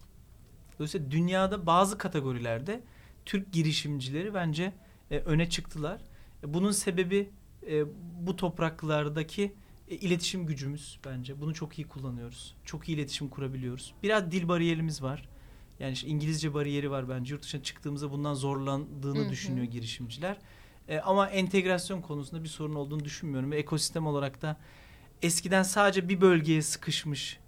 Dolayısıyla 0.78 1.10
dünyada 1.10 1.66
bazı 1.66 1.98
kategorilerde 1.98 2.82
Türk 3.26 3.52
girişimcileri 3.52 4.34
bence 4.34 4.72
e, 5.10 5.18
öne 5.18 5.50
çıktılar. 5.50 6.00
E, 6.44 6.54
bunun 6.54 6.70
sebebi 6.70 7.30
e, 7.70 7.84
bu 8.26 8.36
topraklardaki 8.36 9.54
e, 9.88 9.96
iletişim 9.96 10.46
gücümüz 10.46 10.98
bence. 11.06 11.40
Bunu 11.40 11.54
çok 11.54 11.78
iyi 11.78 11.88
kullanıyoruz. 11.88 12.54
Çok 12.64 12.88
iyi 12.88 12.96
iletişim 12.96 13.28
kurabiliyoruz. 13.28 13.94
Biraz 14.02 14.30
dil 14.30 14.48
bariyerimiz 14.48 15.02
var. 15.02 15.28
Yani 15.80 15.92
işte 15.92 16.08
İngilizce 16.08 16.54
bariyeri 16.54 16.90
var 16.90 17.08
bence. 17.08 17.34
Yurt 17.34 17.42
dışına 17.42 17.62
çıktığımızda 17.62 18.10
bundan 18.10 18.34
zorlandığını 18.34 19.30
düşünüyor 19.30 19.66
girişimciler. 19.66 20.36
E, 20.88 20.98
ama 20.98 21.28
entegrasyon 21.28 22.00
konusunda 22.00 22.42
bir 22.42 22.48
sorun 22.48 22.74
olduğunu 22.74 23.04
düşünmüyorum. 23.04 23.50
Ve 23.50 23.56
ekosistem 23.56 24.06
olarak 24.06 24.42
da 24.42 24.56
eskiden 25.22 25.62
sadece 25.62 26.08
bir 26.08 26.20
bölgeye 26.20 26.62
sıkışmış 26.62 27.38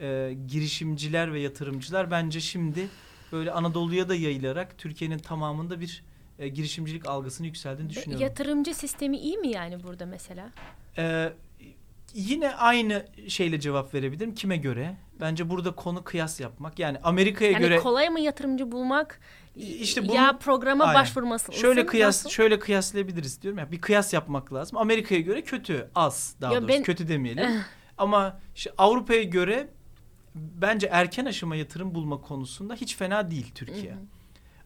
e, 0.00 0.36
girişimciler 0.48 1.32
ve 1.32 1.40
yatırımcılar 1.40 2.10
bence 2.10 2.40
şimdi 2.40 2.88
böyle 3.32 3.52
Anadolu'ya 3.52 4.08
da 4.08 4.14
yayılarak 4.14 4.78
Türkiye'nin 4.78 5.18
tamamında 5.18 5.80
bir 5.80 6.04
e, 6.42 6.48
girişimcilik 6.48 7.06
algısını 7.08 7.46
yükseldiğini 7.46 7.90
düşünüyorum. 7.90 8.26
Yatırımcı 8.26 8.74
sistemi 8.74 9.16
iyi 9.18 9.38
mi 9.38 9.48
yani 9.48 9.82
burada 9.82 10.06
mesela? 10.06 10.50
Ee, 10.98 11.32
yine 12.14 12.54
aynı 12.54 13.06
şeyle 13.28 13.60
cevap 13.60 13.94
verebilirim. 13.94 14.34
Kime 14.34 14.56
göre? 14.56 14.96
Bence 15.20 15.50
burada 15.50 15.74
konu 15.74 16.04
kıyas 16.04 16.40
yapmak. 16.40 16.78
Yani 16.78 16.98
Amerika'ya 17.02 17.50
Yani 17.50 17.62
göre 17.62 17.76
kolay 17.76 18.08
mı 18.08 18.20
yatırımcı 18.20 18.72
bulmak? 18.72 19.20
İşte 19.56 20.08
bunu- 20.08 20.16
ya 20.16 20.38
programa 20.38 20.84
Aynen. 20.84 21.00
başvurması. 21.00 21.52
şöyle 21.52 21.86
kıyas 21.86 22.06
nasıl? 22.24 22.30
şöyle 22.30 22.58
kıyaslayabiliriz 22.58 23.42
diyorum 23.42 23.58
ya. 23.58 23.72
Bir 23.72 23.80
kıyas 23.80 24.12
yapmak 24.12 24.52
lazım. 24.52 24.78
Amerika'ya 24.78 25.20
göre 25.20 25.42
kötü, 25.42 25.88
az 25.94 26.34
daha 26.40 26.52
Ya 26.54 26.62
doğrusu. 26.62 26.74
ben- 26.74 26.82
Kötü 26.82 27.08
demeyelim. 27.08 27.50
Ama 27.98 28.40
işte 28.56 28.70
Avrupa'ya 28.78 29.22
göre 29.22 29.68
bence 30.34 30.86
erken 30.92 31.24
aşama 31.24 31.56
yatırım 31.56 31.94
bulma 31.94 32.20
konusunda 32.20 32.74
hiç 32.74 32.96
fena 32.96 33.30
değil 33.30 33.50
Türkiye. 33.54 33.92
Hı 33.92 33.96
hı. 33.96 34.00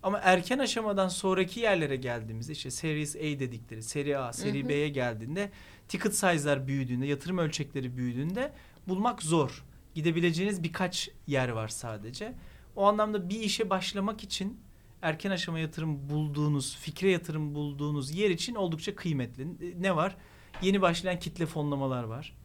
Ama 0.07 0.19
erken 0.23 0.59
aşamadan 0.59 1.09
sonraki 1.09 1.61
yerlere 1.61 1.97
geldiğimizde 1.97 2.53
işte 2.53 2.71
Series 2.71 3.17
A 3.17 3.21
dedikleri, 3.21 3.83
Seri 3.83 4.19
A, 4.19 4.33
Seri. 4.33 4.69
B'ye 4.69 4.89
geldiğinde 4.89 5.51
ticket 5.89 6.15
size'lar 6.15 6.67
büyüdüğünde, 6.67 7.07
yatırım 7.07 7.39
ölçekleri 7.39 7.97
büyüdüğünde 7.97 8.53
bulmak 8.89 9.23
zor. 9.23 9.65
Gidebileceğiniz 9.95 10.63
birkaç 10.63 11.11
yer 11.27 11.49
var 11.49 11.69
sadece. 11.69 12.35
O 12.77 12.85
anlamda 12.85 13.29
bir 13.29 13.41
işe 13.41 13.71
başlamak 13.71 14.25
için 14.25 14.61
erken 15.03 15.31
aşama 15.31 15.59
yatırım 15.59 16.09
bulduğunuz, 16.11 16.77
fikre 16.77 17.11
yatırım 17.11 17.55
bulduğunuz 17.55 18.11
yer 18.11 18.31
için 18.31 18.55
oldukça 18.55 18.95
kıymetli. 18.95 19.47
Ne 19.83 19.97
var? 19.97 20.17
Yeni 20.63 20.83
başlayan 20.83 21.19
kitle 21.19 21.47
fonlamalar 21.47 22.05
var 22.05 22.37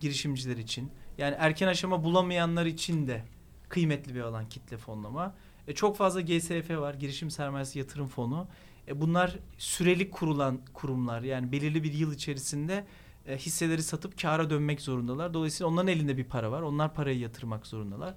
girişimciler 0.00 0.56
için. 0.56 0.90
Yani 1.18 1.36
erken 1.38 1.68
aşama 1.68 2.04
bulamayanlar 2.04 2.66
için 2.66 3.06
de 3.06 3.24
kıymetli 3.68 4.14
bir 4.14 4.20
alan 4.20 4.48
kitle 4.48 4.76
fonlama. 4.76 5.34
E, 5.68 5.74
çok 5.74 5.96
fazla 5.96 6.20
GSF 6.20 6.70
var, 6.70 6.94
girişim 6.94 7.30
sermayesi 7.30 7.78
yatırım 7.78 8.08
fonu. 8.08 8.48
E, 8.88 9.00
bunlar 9.00 9.38
süreli 9.58 10.10
kurulan 10.10 10.60
kurumlar. 10.72 11.22
Yani 11.22 11.52
belirli 11.52 11.82
bir 11.82 11.92
yıl 11.92 12.12
içerisinde 12.12 12.86
e, 13.26 13.36
hisseleri 13.36 13.82
satıp 13.82 14.20
kâra 14.20 14.50
dönmek 14.50 14.80
zorundalar. 14.80 15.34
Dolayısıyla 15.34 15.70
onların 15.72 15.88
elinde 15.88 16.16
bir 16.16 16.24
para 16.24 16.50
var. 16.50 16.62
Onlar 16.62 16.94
parayı 16.94 17.18
yatırmak 17.18 17.66
zorundalar. 17.66 18.14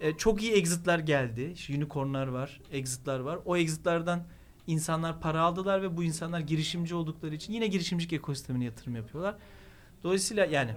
E, 0.00 0.16
çok 0.16 0.42
iyi 0.42 0.52
exit'ler 0.52 0.98
geldi. 0.98 1.52
İşte 1.54 1.76
unicornlar 1.76 2.26
var, 2.26 2.60
exit'ler 2.72 3.18
var. 3.18 3.38
O 3.44 3.56
exit'lardan 3.56 4.26
insanlar 4.66 5.20
para 5.20 5.40
aldılar 5.40 5.82
ve 5.82 5.96
bu 5.96 6.04
insanlar 6.04 6.40
girişimci 6.40 6.94
oldukları 6.94 7.34
için 7.34 7.52
yine 7.52 7.66
girişimcilik 7.66 8.12
ekosistemine 8.12 8.64
yatırım 8.64 8.96
yapıyorlar. 8.96 9.34
Dolayısıyla 10.02 10.44
yani 10.44 10.74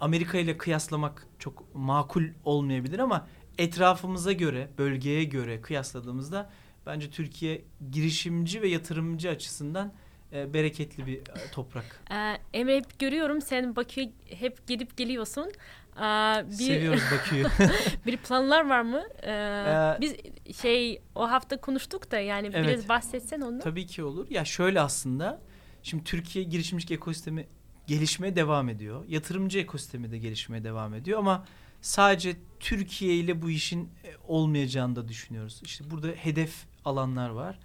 Amerika 0.00 0.38
ile 0.38 0.56
kıyaslamak 0.56 1.26
çok 1.38 1.74
makul 1.74 2.24
olmayabilir 2.44 2.98
ama 2.98 3.26
etrafımıza 3.58 4.32
göre, 4.32 4.68
bölgeye 4.78 5.24
göre 5.24 5.60
kıyasladığımızda 5.60 6.50
bence 6.86 7.10
Türkiye 7.10 7.64
girişimci 7.92 8.62
ve 8.62 8.68
yatırımcı 8.68 9.30
açısından 9.30 9.92
e, 10.32 10.54
bereketli 10.54 11.06
bir 11.06 11.18
e, 11.18 11.50
toprak. 11.52 12.00
Ee, 12.10 12.36
Emre 12.58 12.76
hep 12.76 12.98
görüyorum 12.98 13.40
sen 13.40 13.76
Bakü'ye 13.76 14.12
hep 14.24 14.66
gidip 14.66 14.96
geliyorsun. 14.96 15.52
Ee, 15.96 16.00
bir, 16.46 16.52
Seviyoruz 16.52 17.02
Bakü'yü. 17.12 17.44
bir 18.06 18.16
planlar 18.16 18.68
var 18.68 18.80
mı? 18.82 19.02
Ee, 19.22 19.30
Ee, 19.30 20.00
biz 20.00 20.14
şey 20.56 21.02
o 21.14 21.30
hafta 21.30 21.60
konuştuk 21.60 22.10
da 22.10 22.18
yani 22.18 22.50
Evet. 22.54 22.68
biraz 22.68 22.88
bahsetsen 22.88 23.40
onu. 23.40 23.58
Tabii 23.60 23.86
ki 23.86 24.02
olur. 24.04 24.26
Ya 24.30 24.44
şöyle 24.44 24.80
aslında 24.80 25.40
şimdi 25.82 26.04
Türkiye 26.04 26.44
girişimcilik 26.44 26.90
ekosistemi 26.92 27.46
gelişmeye 27.86 28.36
devam 28.36 28.68
ediyor. 28.68 29.04
Yatırımcı 29.08 29.58
ekosistemi 29.58 30.10
de 30.10 30.18
gelişmeye 30.18 30.64
devam 30.64 30.94
ediyor 30.94 31.18
ama 31.18 31.44
sadece 31.80 32.36
Türkiye 32.60 33.14
ile 33.14 33.42
bu 33.42 33.50
işin 33.50 33.84
e, 33.84 33.88
olmayacağını 34.28 34.96
da 34.96 35.08
düşünüyoruz. 35.08 35.60
İşte 35.64 35.90
burada 35.90 36.08
hedef 36.08 36.54
alanlar 36.84 37.28
var. 37.28 37.58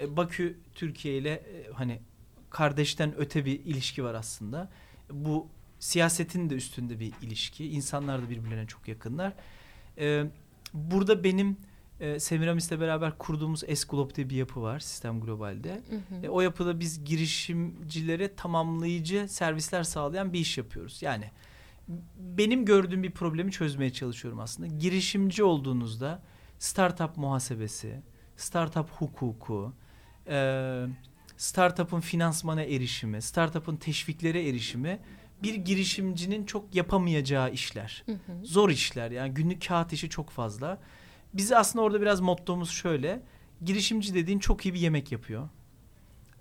E, 0.00 0.16
Bakü 0.16 0.58
Türkiye 0.74 1.18
ile 1.18 1.30
e, 1.30 1.72
hani 1.72 2.00
kardeşten 2.50 3.14
öte 3.16 3.44
bir 3.44 3.60
ilişki 3.60 4.04
var 4.04 4.14
aslında. 4.14 4.70
Bu 5.10 5.48
siyasetin 5.78 6.50
de 6.50 6.54
üstünde 6.54 7.00
bir 7.00 7.12
ilişki. 7.22 7.68
İnsanlar 7.68 8.22
da 8.22 8.30
birbirlerine 8.30 8.66
çok 8.66 8.88
yakınlar. 8.88 9.32
Burada 10.74 11.24
benim 11.24 11.56
e, 12.00 12.20
Semiramis'le 12.20 12.80
beraber 12.80 13.18
kurduğumuz 13.18 13.60
S-Globe 13.60 14.14
diye 14.14 14.30
bir 14.30 14.36
yapı 14.36 14.62
var 14.62 14.80
Sistem 14.80 15.20
Global'de. 15.20 15.82
Hı 15.90 16.16
hı. 16.16 16.26
E, 16.26 16.28
o 16.28 16.40
yapıda 16.40 16.80
biz 16.80 17.04
girişimcilere 17.04 18.34
tamamlayıcı 18.34 19.28
servisler 19.28 19.82
sağlayan 19.82 20.32
bir 20.32 20.38
iş 20.38 20.58
yapıyoruz. 20.58 21.02
Yani 21.02 21.30
benim 22.16 22.64
gördüğüm 22.64 23.02
bir 23.02 23.10
problemi 23.10 23.52
çözmeye 23.52 23.92
çalışıyorum 23.92 24.40
aslında. 24.40 24.66
Girişimci 24.66 25.44
olduğunuzda 25.44 26.22
startup 26.58 27.16
muhasebesi, 27.16 28.02
startup 28.36 28.90
hukuku, 28.90 29.72
e, 30.26 30.86
startup'ın 31.36 32.00
finansmana 32.00 32.62
erişimi, 32.62 33.22
startup'ın 33.22 33.76
teşviklere 33.76 34.48
erişimi 34.48 35.00
bir 35.42 35.54
girişimcinin 35.54 36.46
çok 36.46 36.74
yapamayacağı 36.74 37.52
işler. 37.52 38.02
Hı 38.06 38.12
hı. 38.12 38.18
Zor 38.42 38.70
işler 38.70 39.10
yani 39.10 39.34
günlük 39.34 39.66
kağıt 39.68 39.92
işi 39.92 40.10
çok 40.10 40.30
fazla. 40.30 40.78
Bizi 41.34 41.56
aslında 41.56 41.84
orada 41.84 42.00
biraz 42.00 42.20
mottomuz 42.20 42.70
şöyle. 42.70 43.22
Girişimci 43.64 44.14
dediğin 44.14 44.38
çok 44.38 44.66
iyi 44.66 44.74
bir 44.74 44.80
yemek 44.80 45.12
yapıyor. 45.12 45.48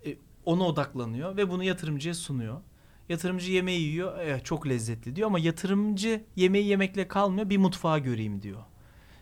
E, 0.05 0.15
ona 0.45 0.63
odaklanıyor 0.63 1.37
ve 1.37 1.49
bunu 1.49 1.63
yatırımcıya 1.63 2.13
sunuyor. 2.13 2.61
Yatırımcı 3.09 3.51
yemeği 3.51 3.81
yiyor. 3.81 4.19
Evet, 4.19 4.45
çok 4.45 4.67
lezzetli 4.67 5.15
diyor 5.15 5.27
ama 5.27 5.39
yatırımcı 5.39 6.23
yemeği 6.35 6.67
yemekle 6.67 7.07
kalmıyor. 7.07 7.49
Bir 7.49 7.57
mutfağı 7.57 7.99
göreyim 7.99 8.41
diyor. 8.41 8.61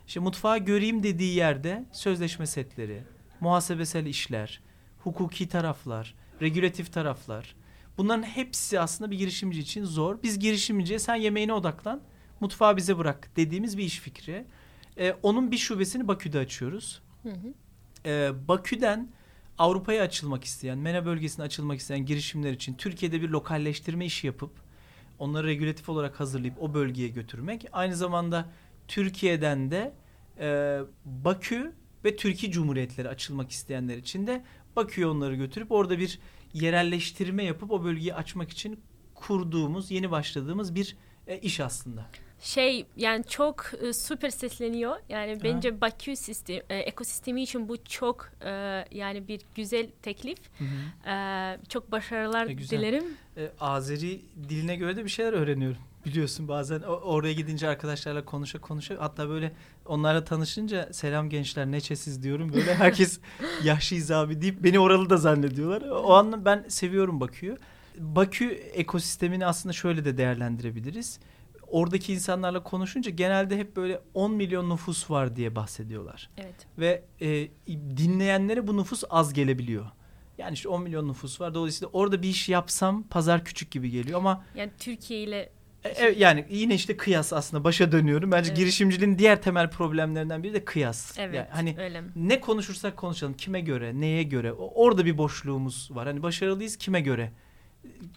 İşte 0.07 0.19
mutfağı 0.19 0.57
göreyim 0.57 1.03
dediği 1.03 1.35
yerde 1.35 1.85
sözleşme 1.91 2.45
setleri, 2.45 3.03
muhasebesel 3.39 4.05
işler, 4.05 4.61
hukuki 5.03 5.47
taraflar, 5.49 6.15
regülatif 6.41 6.93
taraflar. 6.93 7.55
Bunların 7.97 8.23
hepsi 8.23 8.79
aslında 8.79 9.11
bir 9.11 9.17
girişimci 9.17 9.59
için 9.59 9.85
zor. 9.85 10.23
Biz 10.23 10.39
girişimciye 10.39 10.99
sen 10.99 11.15
yemeğine 11.15 11.53
odaklan, 11.53 12.01
mutfağı 12.39 12.77
bize 12.77 12.97
bırak 12.97 13.29
dediğimiz 13.35 13.77
bir 13.77 13.83
iş 13.83 13.99
fikri. 13.99 14.45
Ee, 14.97 15.15
onun 15.23 15.51
bir 15.51 15.57
şubesini 15.57 16.07
Bakü'de 16.07 16.39
açıyoruz. 16.39 17.01
Hı 17.23 17.29
hı. 17.29 17.53
Ee, 18.05 18.31
Bakü'den 18.47 19.09
Avrupa'ya 19.57 20.03
açılmak 20.03 20.43
isteyen, 20.43 20.77
MENA 20.77 21.05
bölgesine 21.05 21.45
açılmak 21.45 21.79
isteyen 21.79 22.05
girişimler 22.05 22.51
için 22.51 22.73
Türkiye'de 22.73 23.21
bir 23.21 23.29
lokalleştirme 23.29 24.05
işi 24.05 24.27
yapıp 24.27 24.51
onları 25.19 25.47
regülatif 25.47 25.89
olarak 25.89 26.19
hazırlayıp 26.19 26.61
o 26.61 26.73
bölgeye 26.73 27.07
götürmek. 27.07 27.65
Aynı 27.73 27.95
zamanda 27.95 28.45
Türkiye'den 28.87 29.71
de 29.71 29.93
e, 30.39 30.79
Bakü 31.05 31.73
ve 32.05 32.15
Türkiye 32.15 32.51
Cumhuriyetleri 32.51 33.09
açılmak 33.09 33.51
isteyenler 33.51 33.97
için 33.97 34.27
de 34.27 34.43
Bakü'ye 34.75 35.07
onları 35.07 35.35
götürüp 35.35 35.71
orada 35.71 35.99
bir 35.99 36.19
yerelleştirme 36.53 37.43
yapıp 37.43 37.71
o 37.71 37.83
bölgeyi 37.83 38.13
açmak 38.13 38.49
için 38.49 38.79
kurduğumuz, 39.15 39.91
yeni 39.91 40.11
başladığımız 40.11 40.75
bir 40.75 40.97
e, 41.27 41.39
iş 41.39 41.59
aslında. 41.59 42.05
Şey 42.43 42.85
yani 42.97 43.23
çok 43.29 43.71
e, 43.81 43.93
süper 43.93 44.29
sesleniyor. 44.29 44.95
Yani 45.09 45.39
bence 45.43 45.81
Bakü 45.81 46.15
sistem, 46.15 46.61
e, 46.69 46.77
ekosistemi 46.77 47.43
için 47.43 47.69
bu 47.69 47.83
çok 47.83 48.29
e, 48.45 48.49
yani 48.91 49.27
bir 49.27 49.41
güzel 49.55 49.87
teklif. 50.01 50.37
Hı 50.59 50.63
hı. 50.63 51.09
E, 51.09 51.57
çok 51.69 51.91
başarılar 51.91 52.47
E, 52.47 52.53
güzel. 52.53 52.79
dilerim. 52.79 53.03
E, 53.37 53.51
Azeri 53.59 54.21
diline 54.49 54.75
göre 54.75 54.95
de 54.95 55.03
bir 55.03 55.09
şeyler 55.09 55.33
öğreniyorum. 55.33 55.77
Biliyorsun 56.05 56.47
bazen 56.47 56.79
oraya 56.81 57.33
gidince 57.33 57.67
arkadaşlarla 57.67 58.25
konuşa 58.25 58.61
konuşa 58.61 58.95
hatta 58.99 59.29
böyle 59.29 59.51
onlarla 59.85 60.23
tanışınca 60.23 60.93
selam 60.93 61.29
gençler 61.29 61.65
neçesiz 61.65 62.23
diyorum. 62.23 62.53
Böyle 62.53 62.75
herkes 62.75 63.19
yaşlıyız 63.63 64.11
abi 64.11 64.41
deyip 64.41 64.63
beni 64.63 64.79
oralı 64.79 65.09
da 65.09 65.17
zannediyorlar. 65.17 65.81
O 65.89 66.13
anlamda 66.13 66.45
ben 66.45 66.65
seviyorum 66.67 67.19
Bakü'yü. 67.21 67.57
Bakü 67.99 68.45
ekosistemini 68.53 69.45
aslında 69.45 69.73
şöyle 69.73 70.05
de 70.05 70.17
değerlendirebiliriz. 70.17 71.19
Oradaki 71.73 72.13
insanlarla 72.13 72.63
konuşunca 72.63 73.11
genelde 73.11 73.57
hep 73.57 73.75
böyle 73.75 73.99
10 74.13 74.31
milyon 74.31 74.69
nüfus 74.69 75.09
var 75.11 75.35
diye 75.35 75.55
bahsediyorlar. 75.55 76.29
Evet. 76.37 76.55
Ve 76.79 77.03
e, 77.21 77.47
dinleyenlere 77.97 78.67
bu 78.67 78.77
nüfus 78.77 79.03
az 79.09 79.33
gelebiliyor. 79.33 79.85
Yani 80.37 80.53
işte 80.53 80.69
10 80.69 80.83
milyon 80.83 81.07
nüfus 81.07 81.41
var. 81.41 81.53
Dolayısıyla 81.53 81.89
orada 81.93 82.21
bir 82.21 82.27
iş 82.29 82.49
yapsam 82.49 83.03
pazar 83.03 83.45
küçük 83.45 83.71
gibi 83.71 83.89
geliyor 83.89 84.17
ama 84.19 84.43
Yani 84.55 84.71
Türkiye 84.79 85.23
ile 85.23 85.39
e, 85.83 85.89
evet, 85.89 86.19
yani 86.19 86.45
yine 86.49 86.75
işte 86.75 86.97
kıyas 86.97 87.33
aslında 87.33 87.63
başa 87.63 87.91
dönüyorum. 87.91 88.31
Bence 88.31 88.47
Evet. 88.49 88.57
girişimciliğin 88.57 89.17
diğer 89.17 89.41
temel 89.41 89.69
problemlerinden 89.69 90.43
biri 90.43 90.53
de 90.53 90.65
kıyas. 90.65 91.17
evet 91.19 91.35
Yani 91.35 91.47
hani 91.51 91.75
öyle. 91.79 92.03
ne 92.15 92.39
konuşursak 92.41 92.97
konuşalım 92.97 93.33
kime 93.33 93.61
göre, 93.61 93.99
neye 94.01 94.23
göre. 94.23 94.53
Orada 94.53 95.05
bir 95.05 95.17
boşluğumuz 95.17 95.89
var. 95.91 96.07
Hani 96.07 96.23
başarılıyız 96.23 96.77
kime 96.77 97.01
göre? 97.01 97.31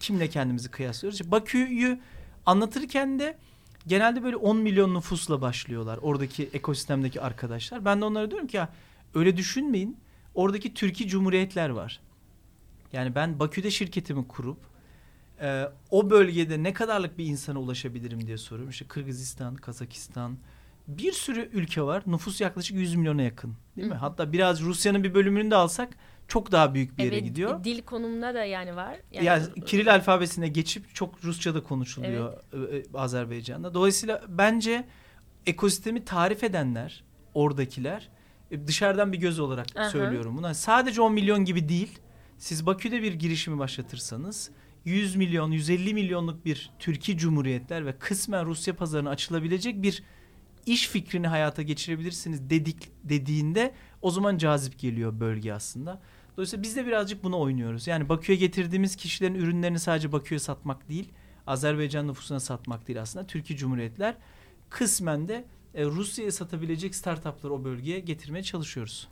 Kimle 0.00 0.28
kendimizi 0.28 0.70
kıyaslıyoruz? 0.70 1.20
İşte 1.20 1.30
Bakü'yü 1.30 2.00
anlatırken 2.46 3.18
de 3.18 3.38
genelde 3.86 4.22
böyle 4.22 4.36
10 4.36 4.56
milyon 4.56 4.94
nüfusla 4.94 5.40
başlıyorlar. 5.40 5.98
Oradaki 6.02 6.50
ekosistemdeki 6.52 7.20
arkadaşlar. 7.20 7.84
Ben 7.84 8.00
de 8.00 8.04
onlara 8.04 8.30
diyorum 8.30 8.46
ki 8.46 8.56
ya 8.56 8.68
öyle 9.14 9.36
düşünmeyin. 9.36 9.96
Oradaki 10.34 10.74
Türkiye 10.74 11.08
Cumhuriyetler 11.08 11.68
var. 11.68 12.00
Yani 12.92 13.14
ben 13.14 13.38
Bakü'de 13.38 13.70
şirketimi 13.70 14.28
kurup 14.28 14.58
e, 15.40 15.64
o 15.90 16.10
bölgede 16.10 16.62
ne 16.62 16.72
kadarlık 16.72 17.18
bir 17.18 17.26
insana 17.26 17.60
ulaşabilirim 17.60 18.26
diye 18.26 18.38
soruyorum. 18.38 18.70
İşte 18.70 18.84
Kırgızistan, 18.84 19.56
Kazakistan 19.56 20.36
bir 20.88 21.12
sürü 21.12 21.50
ülke 21.52 21.82
var. 21.82 22.02
Nüfus 22.06 22.40
yaklaşık 22.40 22.76
100 22.76 22.94
milyona 22.94 23.22
yakın. 23.22 23.54
Değil 23.76 23.88
mi? 23.88 23.94
Hatta 23.94 24.32
biraz 24.32 24.62
Rusya'nın 24.62 25.04
bir 25.04 25.14
bölümünü 25.14 25.50
de 25.50 25.56
alsak 25.56 25.88
çok 26.28 26.52
daha 26.52 26.74
büyük 26.74 26.98
bir 26.98 27.04
yere 27.04 27.14
Evet, 27.14 27.24
gidiyor. 27.24 27.64
dil 27.64 27.82
konumunda 27.82 28.34
da 28.34 28.44
yani 28.44 28.76
var. 28.76 28.96
Yani, 29.12 29.42
Kiril 29.66 29.94
alfabesine 29.94 30.48
geçip 30.48 30.94
çok 30.94 31.24
Rusça 31.24 31.54
da 31.54 31.62
konuşuluyor 31.62 32.32
e, 32.72 32.76
e, 32.76 32.82
Azerbaycan'da. 32.94 33.74
Dolayısıyla 33.74 34.22
bence 34.28 34.84
ekosistemi 35.46 36.04
tarif 36.04 36.44
edenler, 36.44 37.04
oradakiler 37.34 38.08
e, 38.50 38.66
dışarıdan 38.66 39.12
bir 39.12 39.18
göz 39.18 39.38
olarak 39.38 39.66
Aha. 39.76 39.90
söylüyorum 39.90 40.36
bunu. 40.36 40.46
Hani 40.46 40.54
Sadece 40.54 41.02
10 41.02 41.12
milyon 41.12 41.44
gibi 41.44 41.68
değil. 41.68 41.98
Siz 42.38 42.66
Bakü'de 42.66 43.02
bir 43.02 43.14
girişimi 43.14 43.58
başlatırsanız 43.58 44.50
100 44.84 45.16
milyon, 45.16 45.50
150 45.50 45.94
milyonluk 45.94 46.44
bir 46.44 46.70
Türkiye 46.78 47.18
Cumhuriyetler 47.18 47.86
ve 47.86 47.98
kısmen 47.98 48.46
Rusya 48.46 48.76
pazarına 48.76 49.10
açılabilecek 49.10 49.82
bir 49.82 50.02
iş 50.66 50.88
fikrini 50.88 51.28
hayata 51.28 51.62
geçirebilirsiniz 51.62 52.50
dedik 52.50 52.88
dediğinde 53.04 53.74
o 54.02 54.10
zaman 54.10 54.38
cazip 54.38 54.78
geliyor 54.78 55.20
bölge 55.20 55.52
aslında. 55.52 56.00
Dolayısıyla 56.36 56.62
biz 56.62 56.76
de 56.76 56.86
birazcık 56.86 57.24
buna 57.24 57.38
oynuyoruz. 57.38 57.86
Yani 57.86 58.08
Bakü'ye 58.08 58.38
getirdiğimiz 58.38 58.96
kişilerin 58.96 59.34
ürünlerini 59.34 59.78
sadece 59.78 60.12
Bakü'ye 60.12 60.38
satmak 60.38 60.88
değil, 60.88 61.12
Azerbaycan 61.46 62.08
nüfusuna 62.08 62.40
satmak 62.40 62.88
değil 62.88 63.02
aslında. 63.02 63.26
Türkiye 63.26 63.56
Cumhuriyetler 63.56 64.14
kısmen 64.70 65.28
de 65.28 65.44
e, 65.74 65.84
Rusya'ya 65.84 66.32
satabilecek 66.32 66.94
startupları 66.94 67.52
o 67.52 67.64
bölgeye 67.64 68.00
getirmeye 68.00 68.42
çalışıyoruz. 68.42 69.08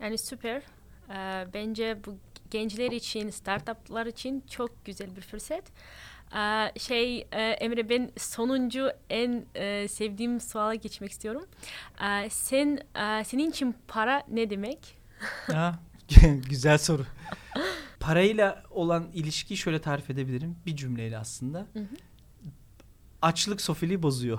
Yani 0.00 0.18
süper. 0.18 0.62
Ee, 1.10 1.46
bence 1.54 1.98
bu 2.06 2.16
gençler 2.50 2.92
için, 2.92 3.30
startuplar 3.30 4.06
için 4.06 4.44
çok 4.50 4.84
güzel 4.84 5.16
bir 5.16 5.20
fırsat. 5.20 5.64
Ee, 6.34 6.72
şey 6.78 7.18
e, 7.32 7.42
Emre 7.42 7.88
ben 7.88 8.10
sonuncu 8.18 8.90
en 9.10 9.44
e, 9.54 9.88
sevdiğim 9.88 10.40
suala 10.40 10.74
geçmek 10.74 11.10
istiyorum. 11.10 11.46
Ee, 12.04 12.30
sen 12.30 12.78
e, 12.94 13.24
senin 13.24 13.50
için 13.50 13.74
para 13.88 14.22
ne 14.28 14.50
demek? 14.50 14.96
Ha, 15.52 15.78
güzel 16.48 16.78
soru. 16.78 17.06
Parayla 18.00 18.62
olan 18.70 19.10
ilişkiyi 19.14 19.56
şöyle 19.56 19.80
tarif 19.80 20.10
edebilirim. 20.10 20.56
Bir 20.66 20.76
cümleyle 20.76 21.18
aslında. 21.18 21.58
Hı 21.72 21.78
hı. 21.78 21.86
Açlık 23.22 23.60
sofiliği 23.60 24.02
bozuyor. 24.02 24.38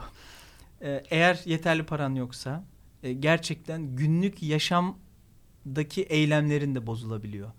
Ee, 0.82 1.04
eğer 1.10 1.41
yeterli 1.45 1.84
paran 1.86 2.15
yoksa 2.15 2.63
e, 3.04 3.13
gerçekten 3.13 3.95
günlük 3.95 4.43
yaşamdaki 4.43 6.04
eylemlerin 6.04 6.76
de 6.76 6.88
bozulabiliyor. 6.88 7.52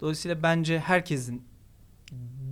Dolayısıyla 0.00 0.42
bence 0.42 0.78
herkesin 0.78 1.44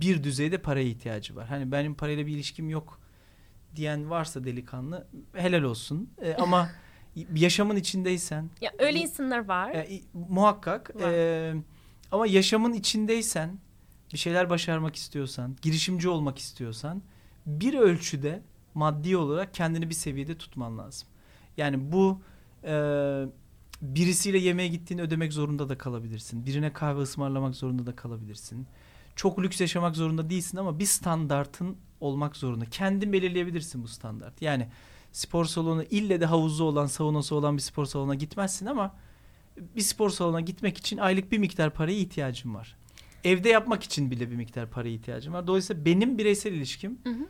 bir 0.01 0.23
düzeyde 0.23 0.57
paraya 0.57 0.85
ihtiyacı 0.87 1.35
var. 1.35 1.47
Hani 1.47 1.71
benim 1.71 1.95
parayla 1.95 2.25
bir 2.27 2.31
ilişkim 2.31 2.69
yok 2.69 2.99
diyen 3.75 4.09
varsa 4.09 4.43
delikanlı 4.43 5.07
helal 5.33 5.63
olsun. 5.63 6.09
Ee, 6.21 6.33
ama 6.33 6.69
yaşamın 7.35 7.75
içindeysen 7.75 8.49
Ya 8.61 8.71
öyle 8.79 8.99
insanlar 8.99 9.47
var. 9.47 9.71
e, 9.71 10.01
muhakkak. 10.13 10.95
Var. 10.95 11.11
E, 11.13 11.55
ama 12.11 12.27
yaşamın 12.27 12.73
içindeysen, 12.73 13.59
bir 14.13 14.17
şeyler 14.17 14.49
başarmak 14.49 14.95
istiyorsan, 14.95 15.55
girişimci 15.61 16.09
olmak 16.09 16.37
istiyorsan, 16.37 17.01
bir 17.45 17.73
ölçüde 17.73 18.41
maddi 18.73 19.17
olarak 19.17 19.53
kendini 19.53 19.89
bir 19.89 19.95
seviyede 19.95 20.37
tutman 20.37 20.77
lazım. 20.77 21.07
Yani 21.57 21.91
bu 21.91 22.21
e, 22.63 22.73
birisiyle 23.81 24.37
yemeğe 24.37 24.67
gittiğini 24.67 25.01
ödemek 25.01 25.33
zorunda 25.33 25.69
da 25.69 25.77
kalabilirsin. 25.77 26.45
Birine 26.45 26.73
kahve 26.73 26.99
ısmarlamak 27.01 27.55
zorunda 27.55 27.85
da 27.85 27.95
kalabilirsin. 27.95 28.67
Çok 29.15 29.39
lüks 29.39 29.61
yaşamak 29.61 29.95
zorunda 29.95 30.29
değilsin 30.29 30.57
ama 30.57 30.79
bir 30.79 30.85
standartın 30.85 31.77
olmak 31.99 32.35
zorunda. 32.35 32.65
Kendin 32.65 33.13
belirleyebilirsin 33.13 33.83
bu 33.83 33.87
standart. 33.87 34.41
Yani 34.41 34.67
spor 35.11 35.45
salonu 35.45 35.83
ille 35.83 36.21
de 36.21 36.25
havuzu 36.25 36.63
olan, 36.63 36.85
saunası 36.85 37.35
olan 37.35 37.57
bir 37.57 37.61
spor 37.61 37.85
salonuna 37.85 38.15
gitmezsin 38.15 38.65
ama 38.65 38.95
bir 39.75 39.81
spor 39.81 40.09
salonuna 40.09 40.41
gitmek 40.41 40.77
için 40.77 40.97
aylık 40.97 41.31
bir 41.31 41.37
miktar 41.37 41.73
paraya 41.73 41.97
ihtiyacım 41.97 42.55
var. 42.55 42.75
Evde 43.23 43.49
yapmak 43.49 43.83
için 43.83 44.11
bile 44.11 44.31
bir 44.31 44.35
miktar 44.35 44.69
paraya 44.69 44.93
ihtiyacım 44.93 45.33
var. 45.33 45.47
Dolayısıyla 45.47 45.85
benim 45.85 46.17
bireysel 46.17 46.53
ilişkim 46.53 46.99
Hı 47.03 47.09
hı. 47.09 47.27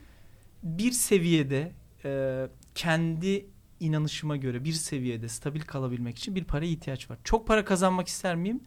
bir 0.63 0.91
seviyede 0.91 1.72
e, 2.06 2.48
kendi 2.76 3.46
inanışıma 3.80 4.38
göre 4.38 4.63
bir 4.63 4.74
seviyede 4.74 5.30
stabil 5.30 5.62
kalabilmek 5.62 6.17
için 6.17 6.36
bir 6.36 6.44
paraya 6.44 6.72
ihtiyaç 6.72 7.10
var. 7.10 7.17
Çok 7.24 7.48
para 7.48 7.65
kazanmak 7.65 8.08
ister 8.08 8.36
miyim? 8.36 8.62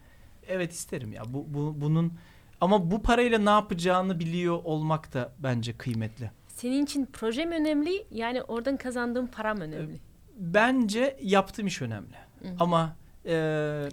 Evet 0.48 0.72
isterim 0.72 1.12
ya. 1.12 1.22
Bu, 1.26 1.54
bu 1.54 1.80
bunun 1.80 2.12
ama 2.60 2.90
bu 2.90 3.02
parayla 3.02 3.38
ne 3.38 3.50
yapacağını 3.50 4.20
biliyor 4.20 4.60
olmak 4.64 5.14
da 5.14 5.32
bence 5.38 5.76
kıymetli. 5.76 6.30
Senin 6.48 6.84
için 6.84 7.06
proje 7.12 7.44
mi 7.44 7.54
önemli? 7.54 8.06
Yani 8.10 8.42
oradan 8.42 8.76
kazandığın 8.76 9.26
para 9.26 9.54
mı 9.54 9.62
önemli? 9.62 10.00
Bence 10.36 11.16
yaptığım 11.22 11.66
iş 11.66 11.82
önemli. 11.82 12.14
Hı. 12.42 12.48
Ama 12.60 12.96
e, 13.24 13.34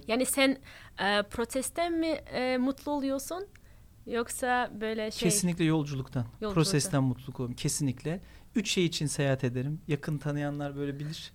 Yani 0.08 0.26
sen 0.26 0.58
e, 0.98 1.22
protesten 1.22 1.92
mi 1.92 2.06
e, 2.06 2.56
mutlu 2.58 2.92
oluyorsun? 2.92 3.46
Yoksa 4.06 4.70
böyle 4.80 5.10
şey... 5.10 5.28
Kesinlikle 5.30 5.64
yolculuktan, 5.64 6.22
Yolculuktan. 6.22 6.54
prosesten 6.54 7.02
mutluluk 7.02 7.40
olurum. 7.40 7.54
Kesinlikle. 7.54 8.20
Üç 8.54 8.70
şey 8.70 8.84
için 8.86 9.06
seyahat 9.06 9.44
ederim. 9.44 9.80
Yakın 9.88 10.18
tanıyanlar 10.18 10.76
böyle 10.76 10.98
bilir. 10.98 11.32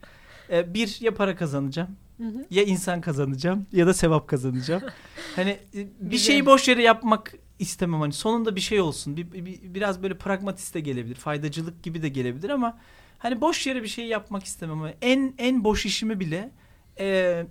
Ee, 0.50 0.74
bir, 0.74 0.98
ya 1.02 1.14
para 1.14 1.36
kazanacağım, 1.36 1.98
Hı 2.18 2.24
hı. 2.24 2.46
ya 2.52 2.64
insan 2.64 3.02
kazanacağım 3.02 3.66
ya 3.72 3.88
da 3.88 3.94
sevap 3.94 4.28
kazanacağım. 4.28 4.82
hani 5.36 5.50
e, 5.50 5.88
bir 6.00 6.18
şeyi 6.18 6.46
boş 6.46 6.68
yere 6.68 6.84
yapmak 6.84 7.34
istemem. 7.60 8.00
Hani 8.00 8.14
sonunda 8.14 8.56
bir 8.56 8.62
şey 8.62 8.82
olsun. 8.82 9.18
Bir, 9.18 9.32
bir- 9.32 9.60
biraz 9.74 10.04
böyle 10.04 10.18
pragmatist 10.18 10.76
de 10.76 10.80
gelebilir. 10.80 11.16
Faydacılık 11.16 11.84
gibi 11.84 12.02
de 12.02 12.10
gelebilir 12.10 12.50
ama 12.50 12.78
hani 13.18 13.42
boş 13.42 13.68
yere 13.68 13.84
bir 13.84 13.88
şey 13.88 14.06
yapmak 14.06 14.44
istemem. 14.44 14.80
Hani 14.80 14.94
En 15.02 15.34
en 15.38 15.64
boş 15.64 15.86
işimi 15.86 16.20
bile 16.20 16.52
e, 17.00 17.46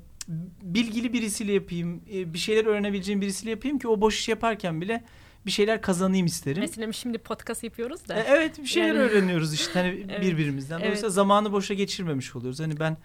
bilgili 0.62 1.12
birisiyle 1.12 1.52
yapayım. 1.52 2.02
e, 2.14 2.35
bir 2.35 2.38
şeyler 2.38 2.64
öğrenebileceğim 2.66 3.20
birisiyle 3.20 3.50
yapayım 3.50 3.79
ki 3.79 3.88
o 3.88 4.00
boş 4.00 4.18
iş 4.18 4.29
yaparken 4.29 4.81
bile 4.81 5.05
bir 5.46 5.50
şeyler 5.50 5.83
kazanayım 5.83 6.26
isterim. 6.26 6.61
Mesela 6.61 6.92
şimdi 6.92 7.18
podcast 7.18 7.64
yapıyoruz 7.64 8.09
da. 8.09 8.14
E, 8.18 8.24
evet 8.29 8.59
bir 8.59 8.66
şeyler 8.66 8.88
Yani- 8.88 8.98
öğreniyoruz 8.98 9.55
işte 9.55 9.72
hani 9.81 9.88
Evet, 10.11 10.22
birbirimizden. 10.22 10.79
Dolayısıyla 10.81 11.07
evet. 11.09 11.14
zamanı 11.14 11.52
boşa 11.52 11.74
geçirmemiş 11.74 12.37
oluyoruz. 12.37 12.61
Hani 12.61 12.81
ben 12.81 12.96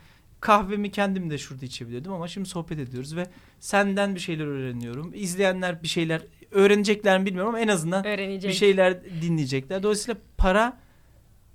kahvemi 0.42 0.92
kendim 0.92 1.30
de 1.30 1.38
şurada 1.38 1.66
içebiliyordum 1.66 2.14
ama 2.14 2.28
şimdi 2.28 2.50
sohbet 2.50 2.80
ediyoruz 2.80 3.16
ve 3.16 3.26
senden 3.60 4.16
bir 4.16 4.20
şeyler 4.20 4.46
öğreniyorum. 4.46 5.12
İzleyenler 5.16 5.84
bir 5.84 5.88
şeyler 5.88 6.22
öğrenecekler 6.52 7.20
mi 7.20 7.26
bilmiyorum 7.26 7.50
ama 7.50 7.60
en 7.60 7.68
azından 7.68 8.04
bir 8.04 8.52
şeyler 8.54 9.04
dinleyecekler. 9.22 9.84
Dolayısıyla 9.84 10.22
para 10.38 10.78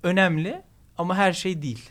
önemli 0.03 0.61
ama 0.97 1.15
her 1.17 1.33
şey 1.33 1.61
değil. 1.61 1.89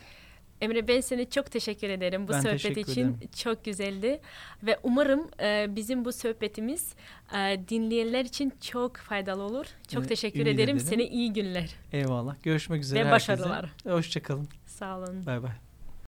Emre 0.61 0.89
ben 0.89 1.01
sana 1.01 1.31
çok 1.31 1.51
teşekkür 1.51 1.89
ederim 1.89 2.29
bu 2.29 2.33
Ben 2.33 2.41
sohbet 2.41 2.77
için. 2.79 2.93
ederim. 2.93 3.19
Çok 3.37 3.65
güzeldi 3.65 4.21
ve 4.63 4.79
umarım 4.83 5.29
e, 5.41 5.67
bizim 5.77 6.05
bu 6.05 6.13
sohbetimiz 6.13 6.95
e, 7.37 7.61
dinleyenler 7.69 8.25
için 8.25 8.53
çok 8.61 8.97
faydalı 8.97 9.43
olur. 9.43 9.67
Çok 9.89 9.99
Evet, 10.01 10.09
teşekkür 10.09 10.41
ederim. 10.41 10.55
ederim. 10.59 10.81
Sana 10.81 11.03
iyi 11.03 11.33
günler 11.33 11.75
Eyvallah. 11.93 12.43
Görüşmek 12.43 12.83
üzere 12.83 13.01
ve 13.01 13.05
herkese. 13.09 13.33
başarılar. 13.33 13.71
Hoşçakalın. 13.85 14.49
Sağ 14.67 14.99
olun. 14.99 15.27
Bay 15.27 15.43
bay. 15.43 15.66